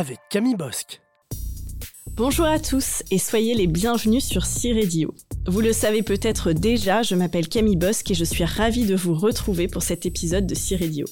[0.00, 1.02] avec Camille Bosque.
[2.16, 5.14] Bonjour à tous et soyez les bienvenus sur C-Radio.
[5.46, 9.12] Vous le savez peut-être déjà, je m'appelle Camille Bosque et je suis ravie de vous
[9.12, 11.04] retrouver pour cet épisode de C-Radio.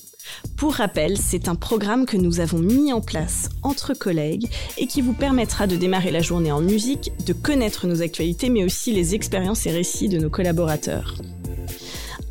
[0.57, 4.49] Pour rappel, c'est un programme que nous avons mis en place entre collègues
[4.79, 8.65] et qui vous permettra de démarrer la journée en musique, de connaître nos actualités mais
[8.65, 11.15] aussi les expériences et récits de nos collaborateurs.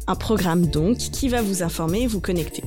[0.07, 2.64] Un programme donc qui va vous informer et vous connecter.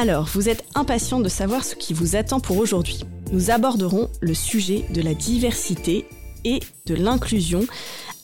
[0.00, 3.00] Alors, vous êtes impatient de savoir ce qui vous attend pour aujourd'hui.
[3.32, 6.06] Nous aborderons le sujet de la diversité
[6.42, 7.66] et de l'inclusion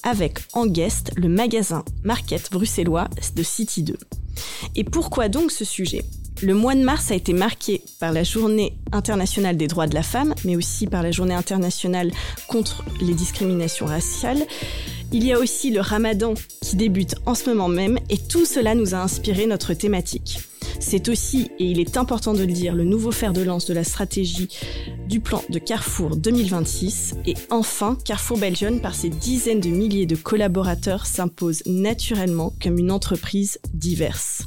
[0.02, 3.94] avec en guest le magasin Market bruxellois de City 2.
[4.74, 6.02] Et pourquoi donc ce sujet?
[6.40, 10.02] Le mois de mars a été marqué par la journée internationale des droits de la
[10.02, 12.10] femme, mais aussi par la journée internationale
[12.48, 14.46] contre les discriminations raciales.
[15.12, 16.32] Il y a aussi le ramadan
[16.62, 20.38] qui débute en ce moment même et tout cela nous a inspiré notre thématique.
[20.80, 23.74] C'est aussi, et il est important de le dire, le nouveau fer de lance de
[23.74, 24.48] la stratégie
[25.08, 27.14] du plan de Carrefour 2026.
[27.26, 32.90] Et enfin, Carrefour Belgium, par ses dizaines de milliers de collaborateurs, s'impose naturellement comme une
[32.90, 34.42] entreprise diverse.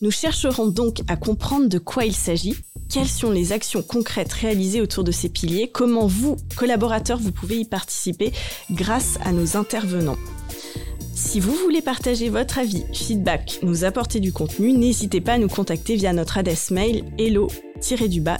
[0.00, 2.56] Nous chercherons donc à comprendre de quoi il s'agit,
[2.92, 7.60] quelles sont les actions concrètes réalisées autour de ces piliers, comment vous, collaborateurs, vous pouvez
[7.60, 8.32] y participer
[8.70, 10.18] grâce à nos intervenants.
[11.24, 15.48] Si vous voulez partager votre avis, feedback, nous apporter du contenu, n'hésitez pas à nous
[15.48, 18.38] contacter via notre adresse mail hello-du-bas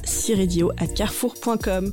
[0.77, 1.93] at carrefour.com.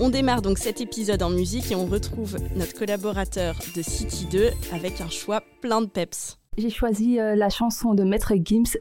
[0.00, 4.50] On démarre donc cet épisode en musique et on retrouve notre collaborateur de City 2
[4.72, 6.36] avec un choix plein de peps.
[6.58, 8.76] J'ai choisi euh, la chanson de Maître Gims,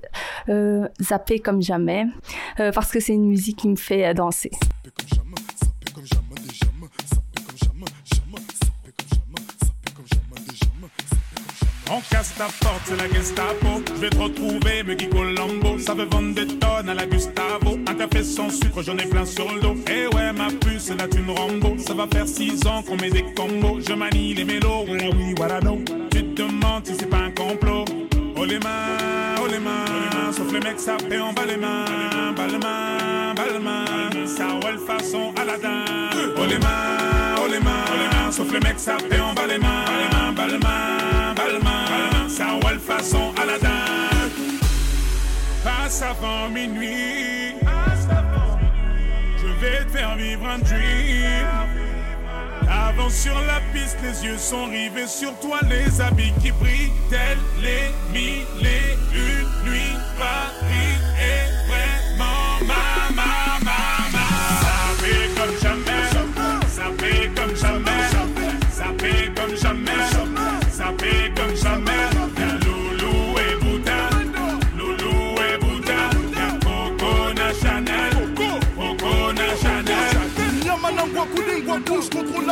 [0.50, 2.06] euh, Zapper comme jamais,
[2.60, 4.52] euh, parce que c'est une musique qui me fait euh, danser.
[11.96, 13.84] On casse ta porte, c'est la Gestapo.
[13.86, 15.78] Je vais te retrouver, me Guigo Lambo.
[15.78, 17.78] Ça veut vendre des tonnes à la Gustavo.
[17.88, 19.76] Un café sans sucre, j'en ai plein sur le dos.
[19.88, 21.78] Eh ouais, ma puce, la thune Rambo.
[21.78, 23.80] Ça va faire six ans qu'on met des combos.
[23.88, 25.84] Je manie les mélos, ouais, oui, voilà, non.
[26.10, 27.86] Tu te demandes si c'est pas un complot.
[28.38, 30.32] Oh les mains, oh les mains.
[30.32, 31.86] Sauf les mecs, ça fait en bas les mains.
[32.36, 34.26] Bas les mains, bas les mains.
[34.26, 35.86] Ça ouais, façon Aladdin.
[36.38, 37.86] Oh les mains, oh les mains.
[37.88, 38.32] Oh.
[38.32, 39.86] Sauf les mecs, ça fait en bas les mains.
[39.86, 41.03] Bas les mains, bas les mains,
[46.02, 47.56] Avant minuit.
[49.38, 51.48] Je vais te faire vivre un dream.
[52.68, 57.38] Avance sur la piste, les yeux sont rivés sur toi, les habits qui brillent, tels
[57.62, 59.98] les mille et une nuits.
[60.18, 61.53] Paris est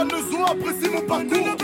[0.01, 1.55] la maison, apprécie mon parcours.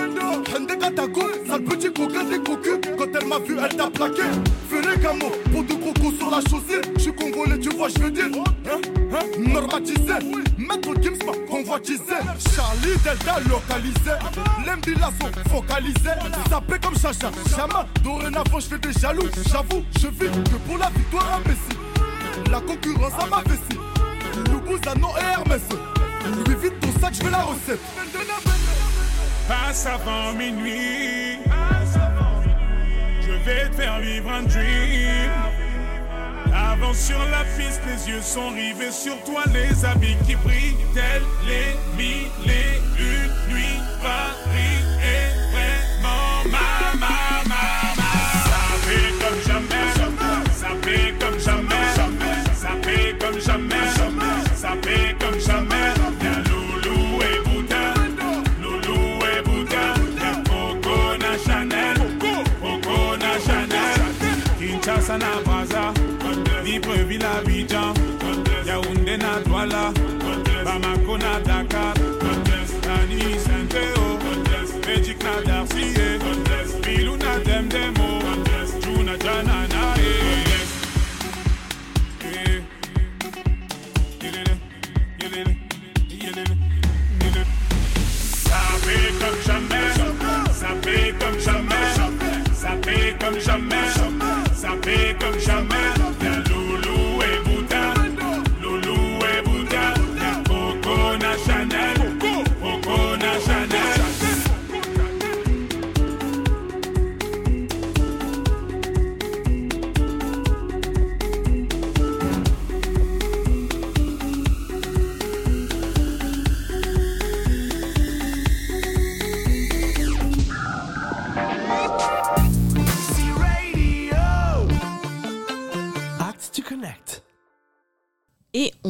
[0.56, 2.80] Hende Katako, sale petit coquin des cocus.
[2.98, 4.24] Quand elle m'a vu, elle t'a plaqué.
[4.70, 6.82] Fais gamo, pour de crocos sur la chaussée.
[6.96, 8.26] Je suis congolais, tu vois, je veux dire.
[8.26, 8.80] Hein,
[9.14, 10.14] hein, normatisé.
[10.58, 11.18] Maître Gims
[11.50, 12.18] convoitisé.
[12.56, 14.16] Charlie Delta localisé.
[14.66, 16.18] L'Embila sont focalisés.
[16.50, 17.88] Sapé comme Chacha, Chama.
[18.04, 19.30] Dorénavant, je fais des jaloux.
[19.52, 22.52] J'avoue, je vis que pour la victoire imbécile.
[22.52, 23.80] La concurrence à ma vessie.
[24.52, 26.07] Loubouzanon et Hermès.
[26.36, 27.80] Lui vite ton sac, je veux la recette.
[29.48, 31.40] Passe avant minuit.
[33.22, 35.32] Je vais te faire vivre un dream.
[36.54, 41.24] Avance sur la piste, les yeux sont rivés sur toi, les habits qui brillent, tels
[41.46, 43.80] les mille et une nuits.
[44.02, 44.97] Paris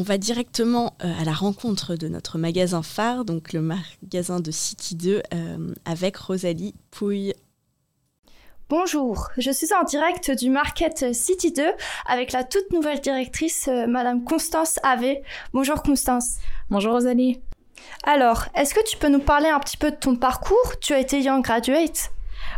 [0.08, 4.96] va directement euh, à la rencontre de notre magasin phare, donc le magasin de City
[4.96, 7.34] 2, euh, avec Rosalie Pouille.
[8.70, 11.64] Bonjour, je suis en direct du Market City 2
[12.08, 15.18] avec la toute nouvelle directrice, euh, Madame Constance Ave.
[15.54, 16.38] Bonjour Constance.
[16.70, 17.42] Bonjour Rosalie.
[18.04, 20.80] Alors, est-ce que tu peux nous parler un petit peu de ton parcours?
[20.80, 22.12] Tu as été Young Graduate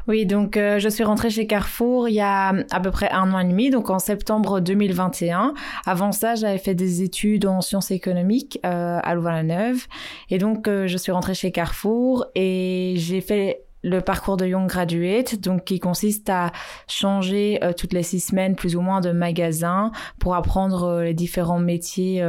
[0.09, 3.31] oui, donc euh, je suis rentrée chez Carrefour il y a à peu près un
[3.31, 5.53] an et demi, donc en septembre 2021.
[5.85, 9.85] Avant ça, j'avais fait des études en sciences économiques euh, à Louvain-la-Neuve.
[10.31, 14.67] Et donc, euh, je suis rentrée chez Carrefour et j'ai fait le parcours de Young
[14.67, 16.51] Graduate, donc qui consiste à
[16.87, 22.21] changer toutes les six semaines plus ou moins de magasin pour apprendre les différents métiers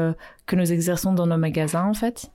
[0.46, 2.30] que nous exerçons dans nos magasins en fait.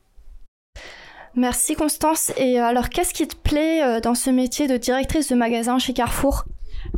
[1.36, 2.32] Merci Constance.
[2.38, 5.78] Et euh, alors, qu'est-ce qui te plaît euh, dans ce métier de directrice de magasin
[5.80, 6.46] chez Carrefour?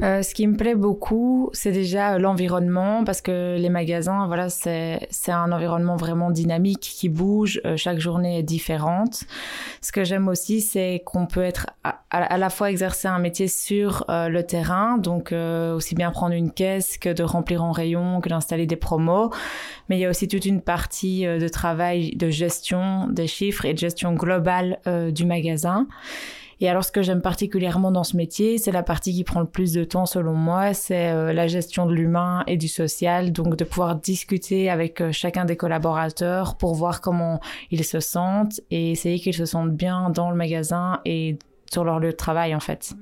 [0.03, 4.49] Euh, ce qui me plaît beaucoup, c'est déjà euh, l'environnement parce que les magasins, voilà,
[4.49, 7.59] c'est un environnement vraiment dynamique qui bouge.
[7.65, 9.23] Euh, chaque journée est différente.
[9.81, 13.47] Ce que j'aime aussi, c'est qu'on peut être à, à, la fois exercer un métier
[13.47, 18.29] sur le terrain, donc aussi bien prendre une caisse que de remplir en rayon, que
[18.29, 19.31] d'installer des promos.
[19.89, 23.73] Mais il y a aussi toute une partie de travail de gestion des chiffres et
[23.73, 24.79] de gestion globale
[25.11, 25.87] du magasin.
[26.59, 29.47] Et alors, ce que j'aime particulièrement dans ce métier, c'est la partie qui prend le
[29.47, 33.31] plus de temps selon moi, c'est euh, la gestion de l'humain et du social.
[33.31, 37.39] Donc, de pouvoir discuter avec euh, chacun des collaborateurs pour voir comment
[37.69, 41.37] ils se sentent et essayer qu'ils se sentent bien dans le magasin et
[41.71, 42.93] sur leur lieu de travail, en fait.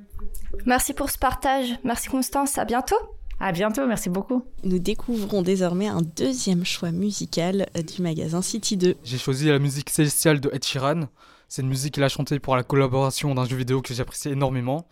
[0.66, 1.80] Merci pour ce partage.
[1.84, 2.58] Merci Constance.
[2.58, 2.98] À bientôt.
[3.40, 4.44] À bientôt, merci beaucoup.
[4.64, 8.96] Nous découvrons désormais un deuxième choix musical euh, du magasin City 2.
[9.04, 11.08] J'ai choisi la musique célestiale de Ed Sheeran.
[11.48, 14.88] C'est une musique qu'il a chantée pour la collaboration d'un jeu vidéo que j'apprécie énormément.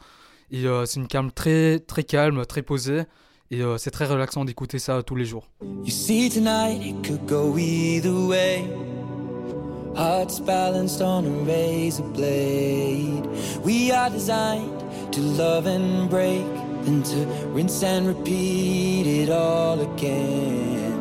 [0.52, 3.04] Et euh, c'est une calme très, très calme, très posée.
[3.52, 5.50] Et euh, c'est très relaxant d'écouter ça tous les jours.
[5.84, 8.66] You see tonight it could go either way.
[9.96, 13.28] Hearts balanced on a razor blade.
[13.64, 16.46] We are designed to love and break,
[16.84, 20.93] then to rinse and repeat it all again.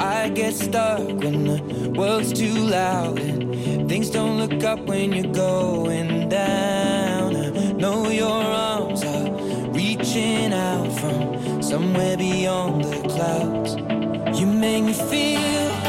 [0.00, 5.32] I get stuck when the world's too loud and things don't look up when you're
[5.32, 7.36] going down.
[7.36, 9.30] I know your arms are
[9.72, 13.76] reaching out from somewhere beyond the clouds.
[14.40, 15.85] You make me feel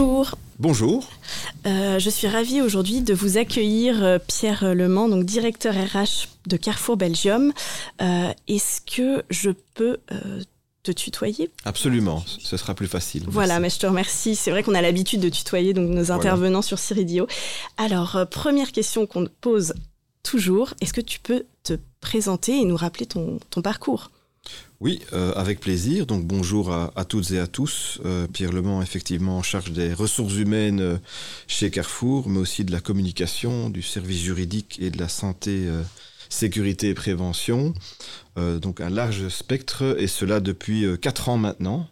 [0.00, 0.30] Bonjour.
[0.58, 1.08] Bonjour.
[1.66, 6.56] Euh, je suis ravie aujourd'hui de vous accueillir, euh, Pierre Lemans, donc directeur RH de
[6.56, 7.52] Carrefour Belgium.
[8.00, 9.98] Euh, Est-ce que je peux
[10.82, 11.50] te tutoyer?
[11.66, 13.24] Absolument, ce sera plus facile.
[13.28, 13.62] Voilà, Merci.
[13.62, 14.36] mais je te remercie.
[14.36, 17.26] C'est vrai qu'on a l'habitude de tutoyer donc nos intervenants sur Ciridio.
[17.76, 19.74] Alors, première question qu'on pose
[20.22, 24.10] toujours, est-ce que tu peux te présenter et nous rappeler ton, ton parcours?
[24.80, 26.06] Oui, euh, avec plaisir.
[26.06, 28.00] Donc bonjour à, à toutes et à tous.
[28.06, 30.96] Euh, Pierre Lemans, effectivement, en charge des ressources humaines euh,
[31.46, 35.82] chez Carrefour, mais aussi de la communication, du service juridique et de la santé, euh,
[36.30, 37.74] sécurité et prévention.
[38.38, 41.86] Euh, donc un large spectre, et cela depuis euh, 4 ans maintenant.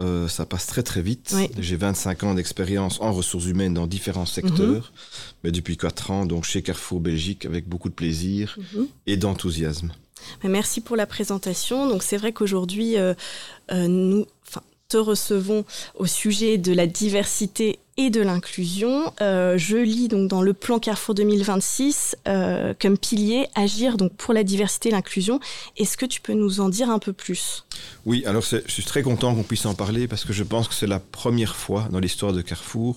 [0.00, 1.32] Euh, ça passe très très vite.
[1.36, 1.48] Oui.
[1.56, 4.92] J'ai 25 ans d'expérience en ressources humaines dans différents secteurs,
[5.44, 8.58] mais depuis 4 ans, donc chez Carrefour Belgique, avec beaucoup de plaisir
[9.06, 9.92] et d'enthousiasme.
[10.42, 11.88] Merci pour la présentation.
[11.88, 13.14] Donc c'est vrai qu'aujourd'hui, euh,
[13.72, 15.64] euh, nous enfin, te recevons
[15.96, 19.12] au sujet de la diversité et de l'inclusion.
[19.20, 24.34] Euh, je lis donc dans le plan Carrefour 2026 euh, comme pilier agir donc pour
[24.34, 25.38] la diversité et l'inclusion.
[25.76, 27.64] Est-ce que tu peux nous en dire un peu plus?
[28.04, 30.74] Oui, alors je suis très content qu'on puisse en parler parce que je pense que
[30.74, 32.96] c'est la première fois dans l'histoire de Carrefour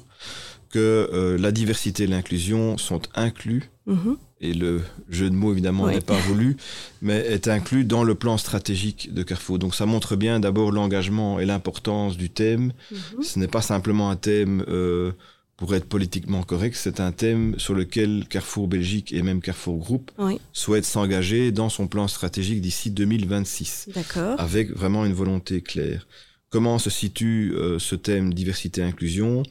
[0.71, 4.17] que euh, la diversité et l'inclusion sont inclus, Mhm.
[4.41, 5.95] Et le jeu de mots évidemment Oui.
[5.95, 6.57] n'est pas voulu,
[7.01, 9.57] mais est inclus dans le plan stratégique de Carrefour.
[9.59, 12.71] Donc ça montre bien d'abord l'engagement et l'importance du thème.
[12.91, 13.23] Mhm.
[13.23, 15.11] Ce n'est pas simplement un thème euh,
[15.57, 20.11] pour être politiquement correct, c'est un thème sur lequel Carrefour Belgique et même Carrefour Group
[20.19, 24.39] Oui, souhaitent s'engager dans son plan stratégique d'ici 2026 d'accord.
[24.39, 26.05] avec vraiment une volonté claire.
[26.49, 29.43] Comment se situe euh, ce thème diversité-inclusion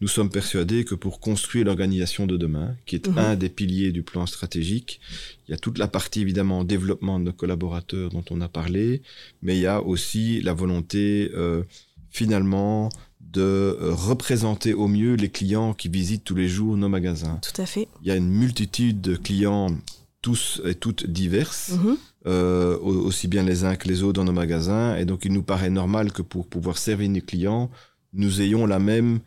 [0.00, 3.18] Nous sommes persuadés que pour construire l'organisation de demain, qui est Mhm.
[3.18, 4.98] un des piliers du plan stratégique,
[5.46, 9.02] il y a toute la partie évidemment développement de nos collaborateurs dont on a parlé,
[9.42, 11.64] mais il y a aussi la volonté euh,
[12.10, 12.88] finalement
[13.20, 17.38] de euh, représenter au mieux les clients qui visitent tous les jours nos magasins.
[17.42, 17.88] Tout à fait.
[18.00, 19.76] Il y a une multitude de clients,
[20.22, 21.96] tous et toutes diverses Mhm.
[22.26, 24.96] Euh, au- aussi bien les uns que les autres dans nos magasins.
[24.96, 27.70] Et donc, il nous paraît normal que pour pouvoir servir nos clients,
[28.12, 29.20] nous ayons la même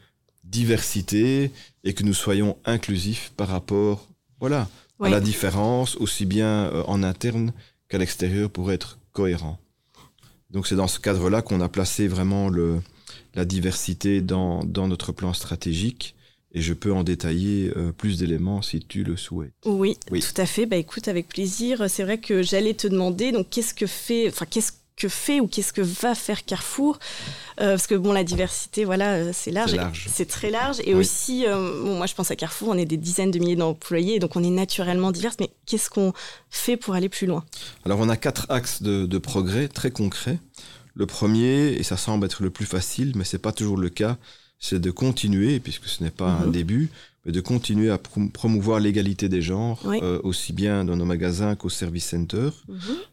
[0.43, 1.51] diversité
[1.83, 4.07] et que nous soyons inclusifs par rapport,
[4.39, 4.67] voilà,
[4.99, 5.07] Oui.
[5.07, 7.53] à la différence, aussi bien euh, en interne
[7.89, 9.57] qu'à l'extérieur pour être cohérent.
[10.49, 12.81] Donc, c'est dans ce cadre-là qu'on a placé vraiment le,
[13.35, 16.15] la diversité dans, dans notre plan stratégique.
[16.53, 19.53] Et je peux en détailler euh, plus d'éléments si tu le souhaites.
[19.65, 20.19] Oui, Oui.
[20.21, 20.65] tout à fait.
[20.65, 21.85] Bah écoute, avec plaisir.
[21.89, 25.47] C'est vrai que j'allais te demander, donc qu'est-ce que fait, enfin qu'est-ce que fait ou
[25.47, 26.99] qu'est-ce que va faire Carrefour
[27.61, 30.07] Euh, Parce que bon, la diversité, voilà, euh, c'est large, C'est et- large.
[30.11, 30.77] c'est très large.
[30.83, 30.99] Et Oui.
[30.99, 34.19] aussi, euh, bon, moi je pense à Carrefour, on est des dizaines de milliers d'employés,
[34.19, 35.33] donc on est naturellement divers.
[35.39, 36.11] Mais qu'est-ce qu'on
[36.49, 37.45] fait pour aller plus loin?
[37.85, 40.39] Alors on a quatre axes de, de progrès très concrets.
[40.93, 44.17] Le premier, et ça semble être le plus facile, mais c'est pas toujours le cas,
[44.61, 46.51] c'est de continuer, puisque ce n'est pas un Mhm.
[46.51, 46.89] début,
[47.25, 49.99] mais de continuer à prom- promouvoir l'égalité des genres, Oui.
[50.01, 52.49] euh, aussi bien dans nos magasins qu'au service center.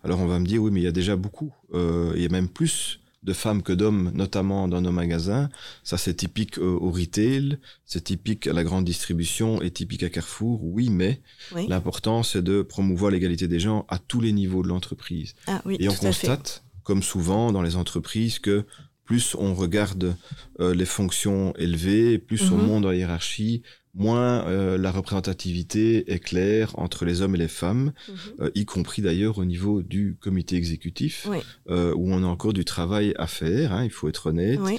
[0.05, 2.27] Alors on va me dire, oui, mais il y a déjà beaucoup, euh, il y
[2.27, 5.49] a même plus de femmes que d'hommes, notamment dans nos magasins.
[5.83, 10.09] Ça, c'est typique euh, au retail, c'est typique à la grande distribution et typique à
[10.11, 11.21] Carrefour, oui, mais
[11.55, 11.67] Oui.
[11.69, 15.35] l'important, c'est de promouvoir l'égalité des genres à tous les niveaux de l'entreprise.
[15.47, 18.65] Ah oui, Et on constate, comme souvent dans les entreprises, que
[19.09, 20.15] plus on regarde
[20.61, 22.67] euh, les fonctions élevées, plus on Mhm.
[22.67, 23.63] monte dans la hiérarchie,
[23.95, 28.15] moins euh, la représentativité est claire entre les hommes et les femmes, Mhm.
[28.41, 31.39] euh, y compris d'ailleurs au niveau du comité exécutif, Oui.
[31.71, 34.79] euh, où on a encore du travail à faire, hein, il faut être honnête, Oui.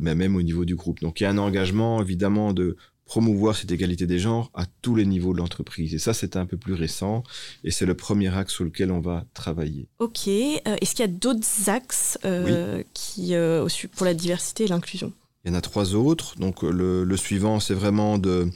[0.00, 1.00] mais même au niveau du groupe.
[1.00, 2.76] Donc il y a un engagement évidemment de
[3.10, 5.92] promouvoir cette égalité des genres à tous les niveaux de l'entreprise.
[5.94, 7.24] Et ça, c'est un peu plus récent,
[7.64, 9.88] et c'est le premier axe sur lequel on va travailler.
[9.98, 10.28] Ok.
[10.28, 15.12] Euh, Est-ce qu'il y a d'autres axes euh, qui, euh, pour la diversité et l'inclusion?
[15.44, 16.38] Il y en a trois autres.
[16.38, 18.48] Donc le, le suivant, c'est vraiment de,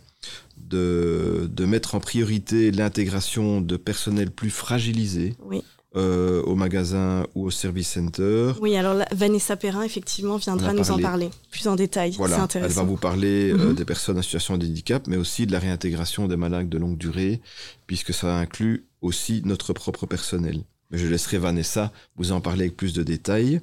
[0.57, 5.65] de, de mettre en priorité l'intégration de personnels plus fragilisés Oui.
[5.97, 8.53] Euh, au magasin ou au service center.
[8.61, 12.13] Oui, alors là, Vanessa Perrin, effectivement, viendra nous en parler plus en détail.
[12.13, 12.83] C'est Voilà, elle intéressant.
[12.83, 13.75] va vous parler euh, Mhm.
[13.75, 16.99] des personnes en situation de handicap, mais aussi de la réintégration des malades de longue
[16.99, 17.41] durée,
[17.87, 20.65] puisque ça inclut aussi notre propre personnel.
[20.91, 23.61] Mais je laisserai Vanessa vous en parler avec plus de détails.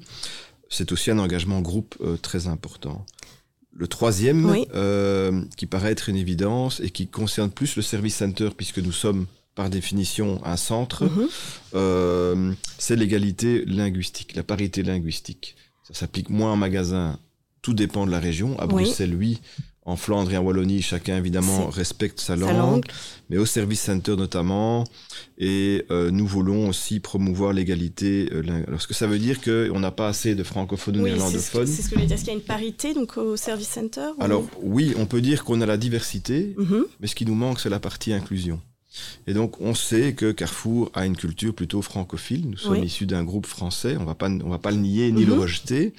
[0.70, 3.04] C'est aussi un engagement groupe euh, très important.
[3.74, 4.66] Le troisième, Oui.
[5.56, 9.26] qui paraît être une évidence et qui concerne plus le service center, puisque nous sommes
[9.54, 11.28] par définition un centre, Mhm.
[11.74, 15.56] euh, c'est l'égalité linguistique, la parité linguistique.
[15.86, 17.18] Ça s'applique moins en magasin,
[17.60, 18.58] tout dépend de la région.
[18.58, 18.66] À.
[18.66, 19.40] Bruxelles, oui,
[19.84, 22.84] en Flandre et en Wallonie, chacun évidemment respecte sa langue,
[23.30, 24.84] mais au service center notamment.
[25.38, 28.28] Et euh, nous voulons aussi promouvoir l'égalité.
[28.32, 28.42] Euh,
[28.78, 31.66] ce que ça veut dire qu'on n'a pas assez de francophones ou néerlandophones.
[31.66, 32.12] C'est ce que je dire.
[32.12, 35.42] Est-ce qu'il y a une parité donc au service center Alors oui, on peut dire
[35.44, 36.84] qu'on a la diversité, mhm.
[37.00, 38.60] mais ce qui nous manque, c'est la partie inclusion.
[39.26, 42.48] Et donc, on sait que Carrefour a une culture plutôt francophile.
[42.48, 43.96] Nous sommes issus d'un groupe français.
[43.98, 45.40] On va pas, on va pas le nier ni le mhm.
[45.40, 45.92] rejeter.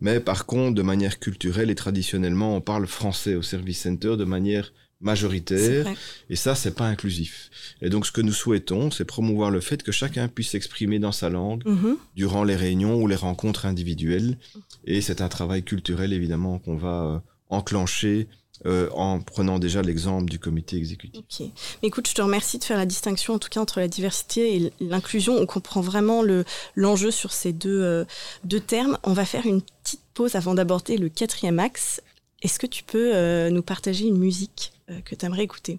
[0.00, 4.24] Mais par contre, de manière culturelle et traditionnellement, on parle français au service center de
[4.24, 5.86] manière majoritaire.
[6.28, 7.50] Et ça, c'est pas inclusif.
[7.80, 11.12] Et donc, ce que nous souhaitons, c'est promouvoir le fait que chacun puisse s'exprimer dans
[11.12, 11.96] sa langue mhm.
[12.16, 14.38] durant les réunions ou les rencontres individuelles.
[14.84, 17.18] Et c'est un travail culturel, évidemment, qu'on va euh,
[17.48, 18.28] enclencher
[18.66, 21.20] euh, en prenant déjà l'exemple du comité exécutif.
[21.20, 21.46] Ok.
[21.82, 24.56] Mais écoute, je te remercie de faire la distinction, en tout cas, entre la diversité
[24.56, 25.36] et l'inclusion.
[25.36, 26.44] On comprend vraiment le,
[26.76, 28.04] l'enjeu sur ces deux, euh,
[28.44, 28.98] deux termes.
[29.02, 32.02] On va faire une petite pause avant d'aborder le quatrième axe.
[32.42, 34.72] Est-ce que tu peux euh, nous partager une musique
[35.04, 35.78] que tu aimerais écouter?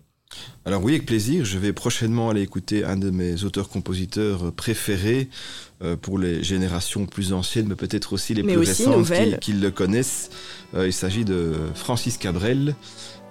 [0.65, 1.43] Alors oui, avec plaisir.
[1.43, 5.27] Je vais prochainement aller écouter un de mes auteurs-compositeurs préférés
[5.81, 10.29] euh, pour les générations plus anciennes, mais peut-être aussi les plus récentes qui, le connaissent.
[10.75, 12.75] Euh, il s'agit de Francis Cabrel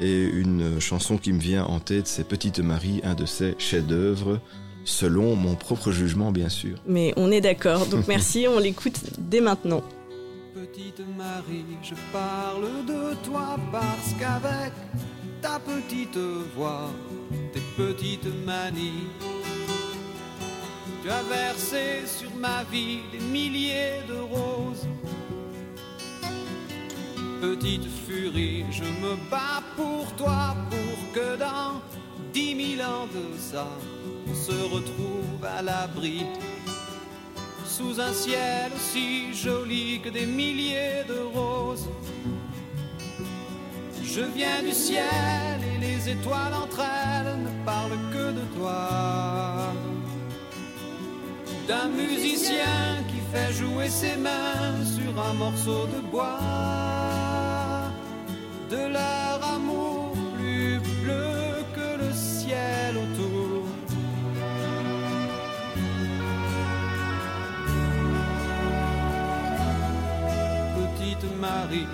[0.01, 4.41] et une chanson qui me vient en tête, c'est Petite Marie, un de ses chefs-d'œuvre,
[4.85, 6.79] selon mon propre jugement, bien sûr.
[6.89, 7.87] Mais on est d'accord.
[7.87, 9.85] Donc merci, on l'écoute dès maintenant.
[10.55, 14.73] Petite Marie, je parle de toi parce qu'avec
[15.41, 16.19] ta petite
[16.55, 16.91] voix,
[17.53, 19.09] tes petites manies.
[21.03, 24.87] Tu as versé sur ma vie des milliers de roses.
[27.41, 31.81] Petite furie, je me bats pour toi, pour que dans
[32.35, 33.67] dix mille ans de ça,
[34.29, 36.27] on se retrouve à l'abri.
[37.65, 41.89] Sous un ciel aussi joli que des milliers de roses.
[44.13, 49.73] Je viens du ciel et les étoiles entre elles ne parlent que de toi.
[51.69, 56.41] D'un musicien qui fait jouer ses mains sur un morceau de bois.
[58.69, 63.63] De leur amour plus bleu que le ciel autour.
[70.77, 71.87] Petite Marie,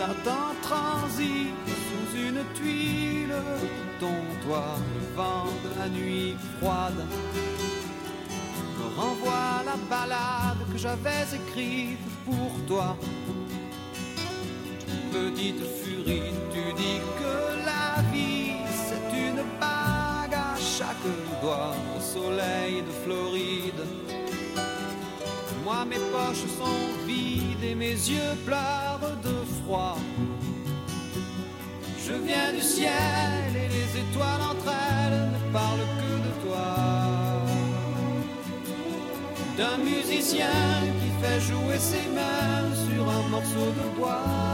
[0.00, 3.34] t'attends transi sous une tuile
[3.98, 7.02] ton toit, le vent de la nuit froide
[8.78, 12.96] me renvoie la balade que j'avais écrite pour toi.
[15.12, 17.34] Petite furie, tu dis que
[17.70, 18.54] la vie
[18.86, 21.10] c'est une bague à chaque
[21.42, 23.84] doigt au soleil de Floride.
[25.62, 29.39] Moi mes poches sont vides et mes yeux pleurent de
[32.04, 32.90] Je viens du ciel
[33.54, 36.74] et les étoiles entre elles ne parlent que de toi.
[39.56, 40.48] D'un musicien
[41.00, 44.49] qui fait jouer ses mains sur un morceau de bois.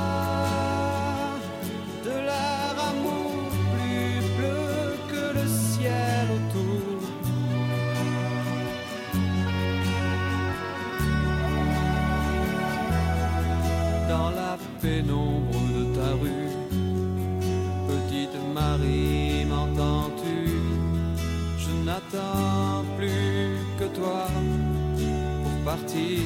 [22.16, 24.26] N'attends plus que toi
[24.96, 26.20] pour partir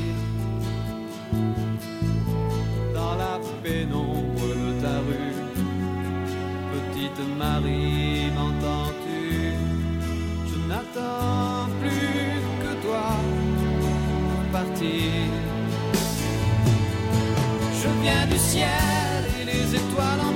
[2.95, 5.35] dans la pénombre de ta rue.
[6.73, 9.55] Petite Marie, m'entends-tu?
[10.47, 13.09] Je n'attends plus que toi
[13.81, 15.11] pour partir.
[17.83, 20.30] Je viens du ciel et les étoiles entre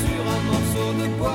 [0.00, 1.33] sur un morceau de bois.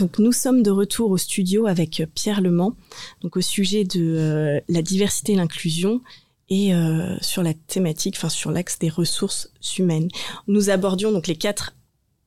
[0.00, 2.74] Donc nous sommes de retour au studio avec Pierre Lemans,
[3.22, 6.00] donc au sujet de euh, la diversité et l'inclusion
[6.48, 10.08] et euh, sur la thématique, enfin sur l'axe des ressources humaines.
[10.46, 11.74] Nous abordions donc les quatre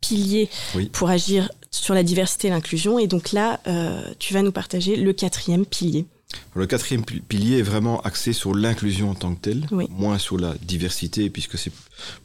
[0.02, 0.50] piliers
[0.92, 4.96] pour agir sur la diversité et l'inclusion et donc là euh, tu vas nous partager
[4.96, 6.06] le quatrième pilier.
[6.56, 10.56] Le quatrième pilier est vraiment axé sur l'inclusion en tant que telle, moins sur la
[10.62, 11.72] diversité, puisque c'est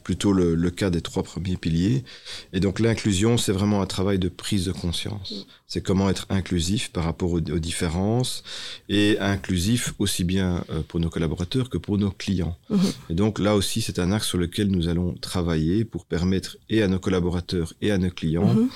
[0.03, 2.03] plutôt le, cas des trois premiers piliers.
[2.51, 5.47] Et donc l'inclusion, c'est vraiment un travail de prise de conscience.
[5.67, 8.43] C'est comment être inclusif par rapport aux, différences
[8.89, 12.57] et inclusif aussi bien euh, pour nos collaborateurs que pour nos clients.
[12.69, 12.93] Mm-hmm.
[13.09, 16.83] Et donc là aussi, c'est un axe sur lequel nous allons travailler pour permettre et
[16.83, 18.67] à nos collaborateurs et à nos clients mm-hmm.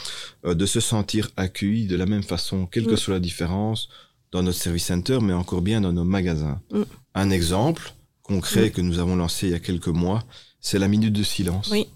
[0.46, 3.90] euh, de se sentir accueillis de la même façon, quelle que soit la différence
[4.32, 6.62] dans notre service center, mais encore bien dans nos magasins.
[6.72, 6.82] Mm.
[7.16, 8.72] Un exemple concret mm.
[8.72, 10.24] que nous avons lancé il y a quelques mois,
[10.62, 11.70] c'est la minute de silence.
[11.72, 11.88] Oui,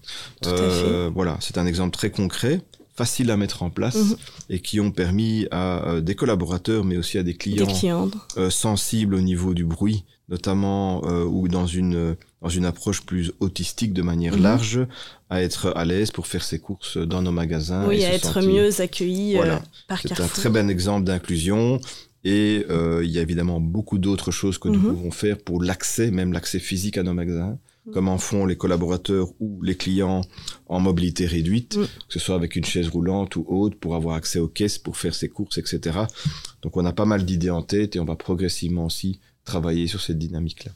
[0.41, 1.13] tout à euh, fait.
[1.13, 2.61] Voilà, c'est un exemple très concret,
[2.95, 4.17] facile à mettre en place mm-hmm.
[4.49, 9.15] et qui ont permis à euh, des collaborateurs, mais aussi à des clients, euh, sensibles
[9.15, 14.35] au niveau du bruit, notamment ou dans une dans une approche plus autistique de manière
[14.35, 14.41] mm-hmm.
[14.41, 14.87] large,
[15.29, 17.85] à être à l'aise pour faire ses courses dans nos magasins.
[17.87, 19.61] Oui, à être mieux accueillis voilà.
[19.87, 21.79] par C'est un très bon exemple d'inclusion
[22.23, 24.95] et euh, il y a évidemment beaucoup d'autres choses que nous mhm.
[24.95, 27.93] pouvons faire pour l'accès, même l'accès physique à nos magasins, mhm.
[27.93, 30.21] comme en font les collaborateurs ou les clients
[30.67, 31.85] en mobilité réduite, mhm.
[31.85, 34.97] que ce soit avec une chaise roulante ou autre, pour avoir accès aux caisses, pour
[34.97, 35.99] faire ses courses, etc.
[36.61, 39.99] Donc on a pas mal d'idées en tête et on va progressivement aussi travailler sur
[39.99, 40.71] cette dynamique-là.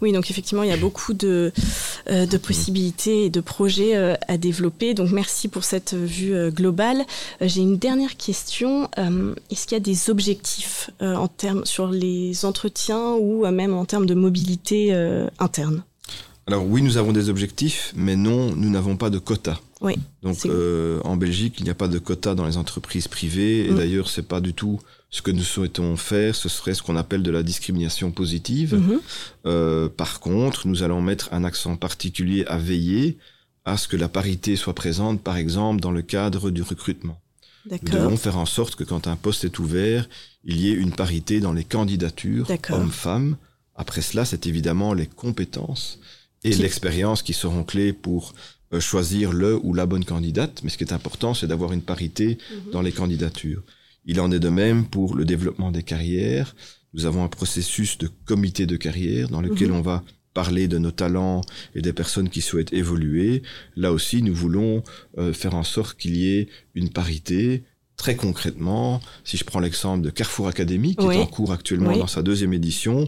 [0.00, 1.52] Oui, donc effectivement, il y a beaucoup de,
[2.08, 4.94] euh, de possibilités et de projets euh, à développer.
[4.94, 7.04] Donc merci pour cette vue euh, globale.
[7.40, 8.88] J'ai une dernière question.
[9.50, 14.06] Est-ce qu'il y a des objectifs en termes sur les entretiens ou même en termes
[14.06, 14.92] de mobilité
[15.38, 15.82] interne?
[16.46, 19.58] Alors oui, nous avons des objectifs, mais non, nous n'avons pas de quotas.
[19.80, 19.94] Oui.
[20.22, 20.46] Donc
[21.04, 23.76] en Belgique, il n'y a pas de quotas dans les entreprises privées, et mm.
[23.76, 27.22] d'ailleurs, c'est pas du tout ce que nous souhaitons faire, ce serait ce qu'on appelle
[27.22, 28.76] de la discrimination positive.
[28.76, 29.00] Mhm.
[29.46, 33.18] Euh, par contre, nous allons mettre un accent particulier à veiller
[33.64, 37.20] à ce que la parité soit présente, par exemple, dans le cadre du recrutement.
[37.70, 40.08] Nous devons faire en sorte que quand un poste est ouvert,
[40.44, 43.36] il y ait une parité dans les candidatures, hommes-femmes.
[43.74, 45.98] Après cela, c'est évidemment les compétences
[46.42, 48.32] et l'expérience qui seront clés pour
[48.72, 50.62] euh, choisir le ou la bonne candidate.
[50.62, 52.72] Mais ce qui est important, c'est d'avoir une parité mhm.
[52.72, 53.62] dans les candidatures.
[54.04, 56.54] Il en est de même pour le développement des carrières.
[56.94, 59.76] Nous avons un processus de comité de carrière dans lequel mhm.
[59.76, 61.42] on va parler de nos talents
[61.74, 63.42] et des personnes qui souhaitent évoluer.
[63.76, 64.82] Là aussi, nous voulons
[65.18, 67.64] euh, faire en sorte qu'il y ait une parité.
[67.96, 72.06] Très concrètement, si je prends l'exemple de Carrefour Academy, qui est en cours actuellement dans
[72.06, 73.06] sa deuxième édition,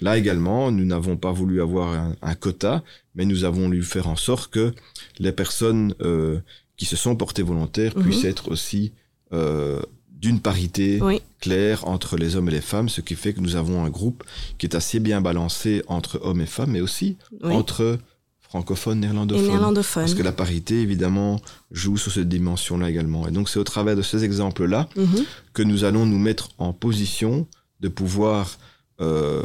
[0.00, 2.82] là également, nous n'avons pas voulu avoir un, quota,
[3.14, 4.74] mais nous avons voulu faire en sorte que
[5.20, 6.40] les personnes euh,
[6.76, 8.02] qui se sont portées volontaires mhm.
[8.02, 8.92] puissent être aussi
[9.32, 9.80] euh,
[10.22, 11.00] d'une parité
[11.40, 14.22] claire entre les hommes et les femmes, ce qui fait que nous avons un groupe
[14.56, 17.98] qui est assez bien balancé entre hommes et femmes, mais aussi entre
[18.40, 19.46] francophones, néerlandophones.
[19.46, 20.04] néerlandophones.
[20.04, 23.26] Parce que la parité, évidemment, joue sur cette dimension-là également.
[23.26, 25.24] Et donc, c'est au travers de ces exemples-là mhm.
[25.54, 27.46] que nous allons nous mettre en position
[27.80, 28.58] de pouvoir
[29.00, 29.42] euh,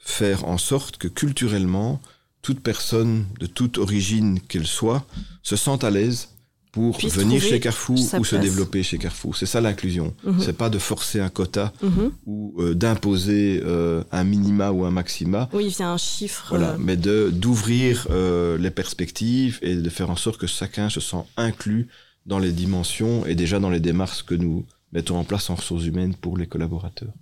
[0.00, 2.00] faire en sorte que culturellement,
[2.42, 5.06] toute personne, de toute origine qu'elle soit,
[5.42, 6.28] se sente à l'aise
[6.72, 9.36] pour venir chez Carrefour ou se développer chez Carrefour.
[9.36, 10.14] C'est ça l'inclusion.
[10.24, 10.40] Mhm.
[10.40, 12.12] C'est pas de forcer un quota mhm.
[12.26, 15.50] ou euh, d'imposer euh, un minima ou un maxima.
[15.52, 16.46] Oui, il y a un chiffre.
[16.48, 16.76] Voilà, euh.
[16.78, 18.08] mais de d'ouvrir
[18.58, 21.88] les perspectives et de faire en sorte que chacun se sent inclus
[22.24, 25.84] dans les dimensions et déjà dans les démarches que nous mettons en place en ressources
[25.84, 27.12] humaines pour les collaborateurs.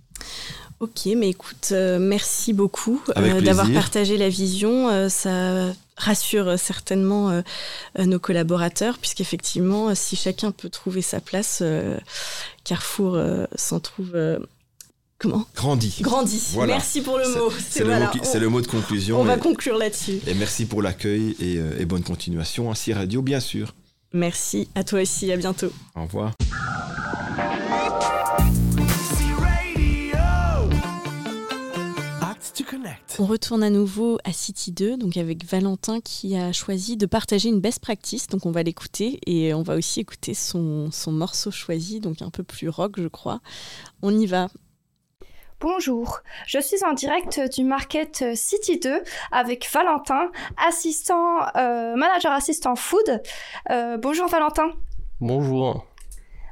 [0.81, 4.89] Ok, mais écoute, euh, merci beaucoup euh, d'avoir partagé la vision.
[4.89, 7.43] Euh, ça rassure certainement
[7.99, 11.61] nos collaborateurs, puisqu'effectivement, si chacun peut trouver sa place,
[12.63, 13.19] Carrefour
[13.53, 14.17] s'en trouve
[15.19, 15.45] comment?
[15.55, 15.99] Grandi.
[16.01, 16.41] Grandi.
[16.65, 17.51] Merci pour le mot.
[17.69, 17.83] C'est
[18.39, 19.21] le, mot de conclusion.
[19.21, 20.19] On va conclure là-dessus.
[20.25, 22.71] Et merci pour l'accueil et, et, bonne continuation.
[22.71, 23.75] Ainsi Radio, bien sûr.
[24.13, 25.31] Merci à toi aussi.
[25.31, 25.71] À bientôt.
[25.95, 26.33] Au revoir.
[33.19, 37.49] On retourne à nouveau à City 2, donc avec Valentin qui a choisi de partager
[37.49, 38.27] une best practice.
[38.27, 42.29] Donc on va l'écouter et on va aussi écouter son, son morceau choisi, donc un
[42.29, 43.41] peu plus rock, je crois.
[44.01, 44.47] On y va.
[45.59, 52.75] Bonjour, je suis en direct du Market City 2 avec Valentin, assistant, euh, manager assistant
[52.75, 53.21] food.
[53.69, 54.71] Euh, bonjour Valentin.
[55.19, 55.85] Bonjour.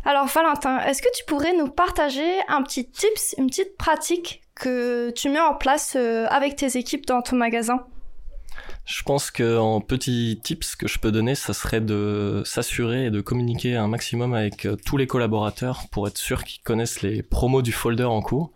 [0.05, 5.09] Alors Valentin, est-ce que tu pourrais nous partager un petit tips, une petite pratique que
[5.11, 7.85] tu mets en place euh, avec tes équipes dans ton magasin?
[8.85, 13.21] Je pense qu'en petit tips que je peux donner, ça serait de s'assurer et de
[13.21, 17.61] communiquer un maximum avec euh, tous les collaborateurs pour être sûr qu'ils connaissent les promos
[17.61, 18.51] du folder en cours,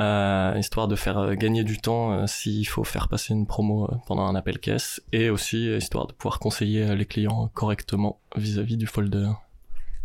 [0.00, 4.34] euh, histoire de faire gagner du temps s'il faut faire passer une promo pendant un
[4.34, 8.86] appel caisse, et aussi histoire de pouvoir conseiller les clients correctement vis à -vis du
[8.86, 9.28] folder.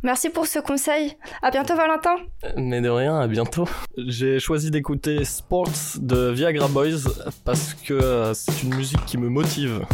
[0.03, 1.13] Merci pour ce conseil.
[1.41, 2.15] À bientôt, Valentin.
[2.57, 3.67] Mais de rien, à bientôt.
[3.97, 7.09] J'ai choisi d'écouter Sports de Viagra Boys
[7.45, 9.85] parce que euh, c'est une musique qui me motive.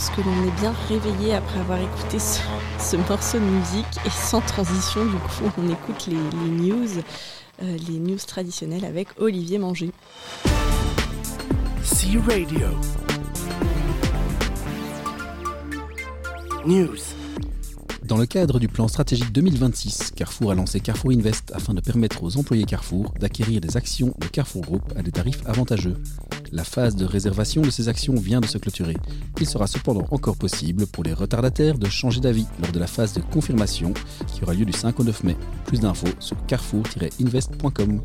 [0.00, 2.40] Pense que l'on est bien réveillé après avoir écouté ce,
[2.78, 6.98] ce morceau de musique et sans transition, du coup, on écoute les, les news,
[7.62, 9.90] euh, les news traditionnelles avec Olivier Manger.
[11.82, 12.68] C Radio.
[16.64, 17.19] News.
[18.10, 22.24] Dans le cadre du plan stratégique 2026, Carrefour a lancé Carrefour Invest afin de permettre
[22.24, 25.96] aux employés Carrefour d'acquérir des actions de Carrefour Group à des tarifs avantageux.
[26.50, 28.96] La phase de réservation de ces actions vient de se clôturer.
[29.40, 33.12] Il sera cependant encore possible pour les retardataires de changer d'avis lors de la phase
[33.12, 33.94] de confirmation
[34.26, 35.36] qui aura lieu du 5 au 9 mai.
[35.66, 38.02] Plus d'infos sur carrefour-invest.com.